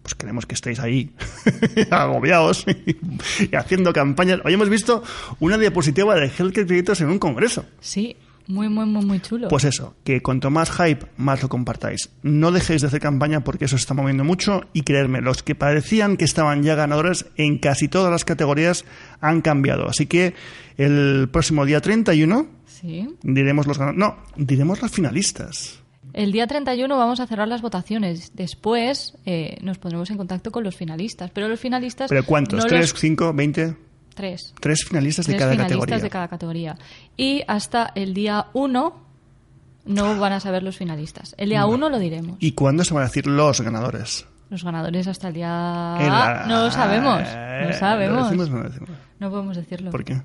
pues 0.00 0.14
queremos 0.14 0.46
que 0.46 0.54
estéis 0.54 0.80
ahí 0.80 1.10
agobiados 1.90 2.64
y 2.66 3.54
haciendo 3.54 3.92
campañas. 3.92 4.40
Hoy 4.42 4.54
hemos 4.54 4.70
visto 4.70 5.02
una 5.38 5.58
diapositiva 5.58 6.14
de 6.14 6.30
Healthcare 6.30 6.66
Creators 6.66 7.02
en 7.02 7.10
un 7.10 7.18
congreso. 7.18 7.66
Sí, 7.78 8.16
muy, 8.48 8.68
muy, 8.68 8.86
muy, 8.86 9.04
muy 9.04 9.20
chulo. 9.20 9.48
Pues 9.48 9.64
eso, 9.64 9.94
que 10.04 10.20
cuanto 10.22 10.50
más 10.50 10.70
hype, 10.72 11.06
más 11.16 11.42
lo 11.42 11.48
compartáis. 11.48 12.10
No 12.22 12.50
dejéis 12.50 12.80
de 12.80 12.88
hacer 12.88 13.00
campaña 13.00 13.44
porque 13.44 13.66
eso 13.66 13.76
se 13.78 13.82
está 13.82 13.94
moviendo 13.94 14.24
mucho 14.24 14.62
y 14.72 14.82
creedme, 14.82 15.20
los 15.20 15.42
que 15.42 15.54
parecían 15.54 16.16
que 16.16 16.24
estaban 16.24 16.62
ya 16.62 16.74
ganadores 16.74 17.26
en 17.36 17.58
casi 17.58 17.88
todas 17.88 18.10
las 18.10 18.24
categorías 18.24 18.84
han 19.20 19.42
cambiado. 19.42 19.88
Así 19.88 20.06
que 20.06 20.34
el 20.76 21.28
próximo 21.30 21.64
día 21.66 21.80
31 21.80 22.46
sí. 22.66 23.08
diremos 23.22 23.66
los 23.66 23.78
ganadores. 23.78 23.98
No, 24.00 24.16
diremos 24.36 24.82
los 24.82 24.90
finalistas. 24.90 25.80
El 26.14 26.32
día 26.32 26.46
31 26.46 26.96
vamos 26.96 27.20
a 27.20 27.26
cerrar 27.26 27.48
las 27.48 27.60
votaciones. 27.60 28.32
Después 28.34 29.14
eh, 29.26 29.58
nos 29.60 29.78
pondremos 29.78 30.10
en 30.10 30.16
contacto 30.16 30.50
con 30.50 30.64
los 30.64 30.74
finalistas. 30.74 31.30
Pero 31.32 31.48
los 31.48 31.60
finalistas. 31.60 32.08
¿Pero 32.08 32.24
cuántos? 32.24 32.60
no 32.60 32.66
¿Tres, 32.66 32.92
los- 32.92 33.00
cinco, 33.00 33.32
veinte? 33.34 33.76
Tres. 34.18 34.54
Tres 34.60 34.84
finalistas 34.84 35.26
de 35.26 35.32
Tres 35.32 35.40
cada 35.40 35.52
finalistas 35.52 35.78
categoría. 35.80 36.02
de 36.02 36.10
cada 36.10 36.28
categoría. 36.28 36.76
Y 37.16 37.42
hasta 37.48 37.92
el 37.94 38.12
día 38.12 38.46
1 38.52 39.06
no 39.86 40.18
van 40.18 40.32
a 40.34 40.40
saber 40.40 40.62
los 40.62 40.76
finalistas. 40.76 41.34
El 41.38 41.48
día 41.50 41.64
1 41.64 41.88
lo 41.88 41.98
diremos. 41.98 42.36
¿Y 42.40 42.52
cuándo 42.52 42.84
se 42.84 42.92
van 42.94 43.04
a 43.04 43.06
decir 43.06 43.26
los 43.26 43.60
ganadores? 43.60 44.26
Los 44.50 44.64
ganadores 44.64 45.06
hasta 45.06 45.28
el 45.28 45.34
día... 45.34 45.48
La- 45.48 46.44
No 46.48 46.64
lo 46.64 46.70
sabemos. 46.70 47.22
Eh, 47.26 47.66
No 47.68 47.72
sabemos. 47.78 48.16
¿Lo 48.18 48.24
decimos 48.24 48.50
no 48.50 48.56
lo 48.58 48.68
decimos? 48.68 48.90
No 49.20 49.30
podemos 49.30 49.56
decirlo. 49.56 49.90
¿Por 49.90 50.04
qué? 50.04 50.20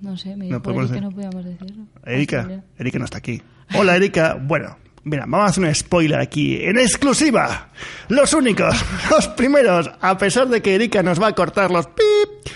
No 0.00 0.16
sé, 0.16 0.30
me 0.30 0.44
No 0.48 0.56
dijo 0.56 0.62
podemos 0.62 0.86
que 0.86 0.92
decir- 0.94 1.02
no 1.02 1.10
podíamos 1.12 1.44
decirlo. 1.44 1.84
Erika, 2.04 2.48
Erika 2.78 2.98
no 2.98 3.04
está 3.06 3.18
aquí. 3.18 3.40
Hola 3.76 3.96
Erika, 3.96 4.36
bueno, 4.40 4.76
mira, 5.04 5.24
vamos 5.28 5.46
a 5.46 5.50
hacer 5.50 5.64
un 5.64 5.72
spoiler 5.74 6.18
aquí, 6.20 6.56
en 6.60 6.76
exclusiva. 6.78 7.68
Los 8.08 8.32
únicos, 8.34 8.74
los 9.10 9.28
primeros, 9.28 9.90
a 10.00 10.18
pesar 10.18 10.48
de 10.48 10.60
que 10.60 10.74
Erika 10.74 11.02
nos 11.04 11.20
va 11.22 11.28
a 11.28 11.32
cortar 11.34 11.70
los 11.70 11.86
pip. 11.86 12.52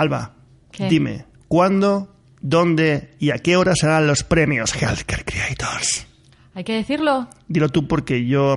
Alba, 0.00 0.32
¿Qué? 0.72 0.88
dime, 0.88 1.26
¿cuándo, 1.46 2.14
dónde 2.40 3.14
y 3.18 3.32
a 3.32 3.38
qué 3.38 3.58
hora 3.58 3.74
serán 3.74 4.06
los 4.06 4.24
premios 4.24 4.74
Healthcare 4.74 5.26
Creators? 5.26 6.06
¿Hay 6.54 6.64
que 6.64 6.72
decirlo? 6.72 7.28
Dilo 7.48 7.68
tú 7.68 7.86
porque 7.86 8.26
yo 8.26 8.56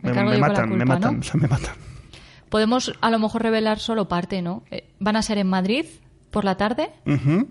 Me 0.00 0.12
me, 0.12 0.22
me 0.24 0.38
matan, 0.38 0.68
me 0.70 0.76
culpa, 0.76 0.84
matan, 0.94 1.14
¿no? 1.14 1.20
o 1.20 1.22
sea, 1.24 1.40
me 1.40 1.48
matan. 1.48 1.74
Podemos 2.48 2.92
a 3.00 3.10
lo 3.10 3.18
mejor 3.18 3.42
revelar 3.42 3.80
solo 3.80 4.06
parte, 4.06 4.42
¿no? 4.42 4.62
Eh, 4.70 4.88
van 5.00 5.16
a 5.16 5.22
ser 5.22 5.38
en 5.38 5.48
Madrid 5.48 5.86
por 6.30 6.44
la 6.44 6.56
tarde 6.56 6.90
Ujú. 7.04 7.48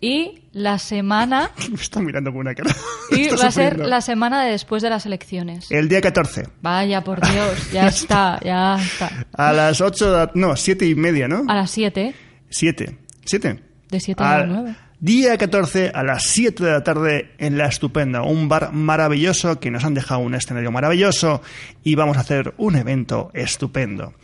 y 0.00 0.42
la 0.52 0.78
semana 0.80 1.52
Me 1.70 1.76
está 1.76 2.00
mirando 2.00 2.30
con 2.32 2.40
una 2.40 2.54
cara. 2.56 2.74
y 3.12 3.28
va 3.40 3.46
a 3.46 3.50
ser 3.52 3.78
la 3.78 4.00
semana 4.00 4.42
de 4.44 4.50
después 4.50 4.82
de 4.82 4.90
las 4.90 5.06
elecciones. 5.06 5.70
El 5.70 5.88
día 5.88 6.00
14. 6.00 6.48
Vaya, 6.60 7.04
por 7.04 7.20
Dios, 7.32 7.70
ya 7.72 7.86
está, 7.86 8.40
ya 8.44 8.76
está. 8.82 9.26
A 9.32 9.52
las 9.52 9.80
8, 9.80 10.10
de 10.10 10.16
la- 10.16 10.30
no, 10.34 10.56
7 10.56 10.86
y 10.86 10.96
media, 10.96 11.28
¿no? 11.28 11.44
A 11.46 11.54
las 11.54 11.70
7, 11.70 12.14
7. 12.50 12.98
¿7? 13.24 13.60
de 13.90 14.00
7 14.00 14.22
a 14.22 14.34
Al 14.36 14.48
9. 14.48 14.76
Día 15.00 15.38
14 15.38 15.92
a 15.94 16.02
las 16.02 16.24
7 16.24 16.64
de 16.64 16.72
la 16.72 16.82
tarde 16.82 17.30
en 17.38 17.56
La 17.56 17.66
Estupenda, 17.66 18.22
un 18.22 18.48
bar 18.48 18.72
maravilloso 18.72 19.60
que 19.60 19.70
nos 19.70 19.84
han 19.84 19.94
dejado 19.94 20.20
un 20.20 20.34
escenario 20.34 20.72
maravilloso 20.72 21.40
y 21.84 21.94
vamos 21.94 22.16
a 22.16 22.20
hacer 22.20 22.54
un 22.56 22.74
evento 22.74 23.30
estupendo. 23.32 24.14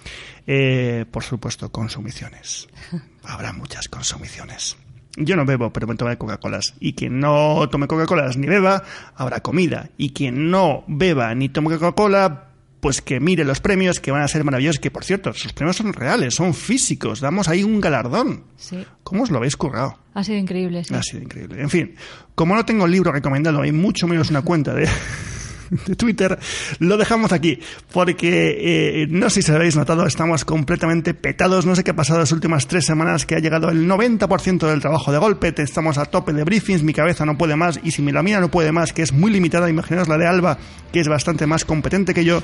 Eh, 0.49 1.05
por 1.11 1.23
supuesto, 1.23 1.71
consumiciones. 1.71 2.69
Habrá 3.23 3.53
muchas 3.53 3.89
consumiciones. 3.89 4.77
Yo 5.17 5.37
no 5.37 5.45
bebo, 5.45 5.73
pero 5.73 5.87
me 5.87 5.95
tomaré 5.95 6.19
Coca-Colas. 6.19 6.75
Y 6.81 6.95
quien 6.95 7.21
no 7.21 7.69
tome 7.71 7.87
Coca-Colas 7.87 8.37
ni 8.37 8.49
beba, 8.49 8.83
habrá 9.15 9.41
comida. 9.41 9.91
Y 9.97 10.13
quien 10.13 10.51
no 10.51 10.83
beba 10.89 11.33
ni 11.37 11.49
tome 11.49 11.71
Coca-Cola, 11.79 12.49
pues 12.85 13.01
que 13.01 13.19
mire 13.19 13.47
los 13.47 13.61
premios 13.61 13.99
que 13.99 14.11
van 14.11 14.21
a 14.21 14.29
ser 14.29 14.45
maravillosos. 14.45 14.79
Que 14.79 14.91
por 14.91 15.05
cierto, 15.05 15.33
sus 15.33 15.55
premios 15.55 15.75
son 15.77 15.95
reales, 15.95 16.35
son 16.35 16.53
físicos. 16.53 17.19
Damos 17.19 17.49
ahí 17.49 17.65
un 17.65 17.81
galardón. 17.81 18.45
Sí, 18.59 18.85
¿Cómo 19.03 19.23
os 19.23 19.31
lo 19.31 19.39
habéis 19.39 19.57
currado? 19.57 19.99
ha 20.13 20.23
sido 20.23 20.37
increíble, 20.37 20.85
sí. 20.85 20.95
Ha 20.95 21.03
sido 21.03 21.23
increíble. 21.23 21.63
En 21.63 21.71
fin, 21.71 21.95
como 22.35 22.55
no 22.55 22.67
tengo 22.67 22.87
libro 22.87 23.11
recomendado 23.11 23.65
y 23.65 23.73
mucho 23.73 24.07
menos 24.07 24.29
una 24.29 24.43
cuenta 24.43 24.75
de, 24.75 24.87
de 25.87 25.97
Twitter, 25.97 26.39
lo 26.79 26.97
dejamos 26.97 27.33
aquí. 27.33 27.59
Porque 27.93 29.03
eh, 29.03 29.07
no 29.09 29.31
sé 29.31 29.43
si 29.43 29.53
habéis 29.53 29.77
notado, 29.77 30.07
estamos 30.07 30.45
completamente 30.45 31.15
petados. 31.15 31.67
No 31.67 31.75
sé 31.77 31.85
qué 31.85 31.93
ha 31.93 31.97
pasado 31.97 32.21
las 32.21 32.33
últimas 32.33 32.67
tres 32.67 32.85
semanas, 32.87 33.27
que 33.27 33.35
ha 33.37 33.39
llegado 33.39 33.69
el 33.71 33.87
90% 33.89 34.67
del 34.69 34.81
trabajo 34.81 35.13
de 35.13 35.19
golpe. 35.19 35.55
Estamos 35.57 35.99
a 35.99 36.05
tope 36.07 36.33
de 36.33 36.45
briefings, 36.45 36.83
mi 36.83 36.93
cabeza 36.93 37.25
no 37.25 37.37
puede 37.39 37.57
más. 37.57 37.79
Y 37.83 37.91
si 37.93 38.03
mi 38.03 38.13
la 38.13 38.23
mía 38.23 38.41
no 38.41 38.51
puede 38.51 38.73
más, 38.73 38.93
que 38.93 39.03
es 39.03 39.13
muy 39.13 39.31
limitada, 39.31 39.69
imaginaos 39.71 40.09
la 40.09 40.19
de 40.19 40.27
Alba, 40.27 40.59
que 40.93 41.01
es 41.01 41.09
bastante 41.09 41.47
más 41.47 41.65
competente 41.65 42.15
que 42.15 42.25
yo, 42.25 42.43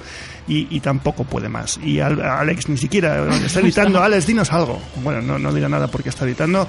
y, 0.48 0.66
y 0.74 0.80
tampoco 0.80 1.24
puede 1.24 1.48
más. 1.48 1.78
Y 1.82 2.00
Al- 2.00 2.20
Alex 2.22 2.68
ni 2.68 2.76
siquiera 2.76 3.26
está 3.44 3.60
editando. 3.60 4.02
Alex, 4.02 4.26
dinos 4.26 4.52
algo. 4.52 4.80
Bueno, 5.02 5.20
no, 5.22 5.38
no 5.38 5.52
dirá 5.52 5.68
nada 5.68 5.88
porque 5.88 6.08
está 6.08 6.24
editando. 6.24 6.68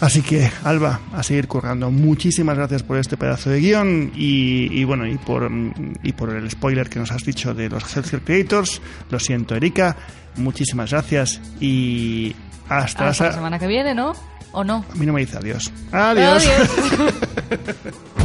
Así 0.00 0.22
que, 0.22 0.50
Alba, 0.64 1.00
a 1.12 1.22
seguir 1.22 1.48
currando. 1.48 1.90
Muchísimas 1.90 2.56
gracias 2.56 2.82
por 2.82 2.98
este 2.98 3.16
pedazo 3.16 3.50
de 3.50 3.60
guion 3.60 4.12
y, 4.14 4.68
y 4.72 4.84
bueno, 4.84 5.06
y 5.06 5.16
por, 5.18 5.50
y 6.02 6.12
por 6.12 6.30
el 6.30 6.50
spoiler 6.50 6.88
que 6.88 6.98
nos 6.98 7.10
has 7.10 7.24
dicho 7.24 7.54
de 7.54 7.68
los 7.68 7.84
Healthcare 7.96 8.22
Creators. 8.22 8.80
Lo 9.10 9.18
siento, 9.18 9.54
Erika. 9.54 9.96
Muchísimas 10.36 10.90
gracias 10.92 11.40
y 11.60 12.34
hasta, 12.68 13.04
la 13.04 13.10
Hasta 13.10 13.24
la 13.24 13.30
sa- 13.30 13.32
semana 13.32 13.58
que 13.58 13.66
viene, 13.66 13.94
¿no? 13.94 14.12
¿O 14.52 14.62
no? 14.64 14.84
A 14.90 14.94
mí 14.94 15.04
no 15.04 15.12
me 15.12 15.20
dice 15.20 15.36
adiós. 15.36 15.70
Adiós. 15.92 16.46
Adiós. 16.46 17.14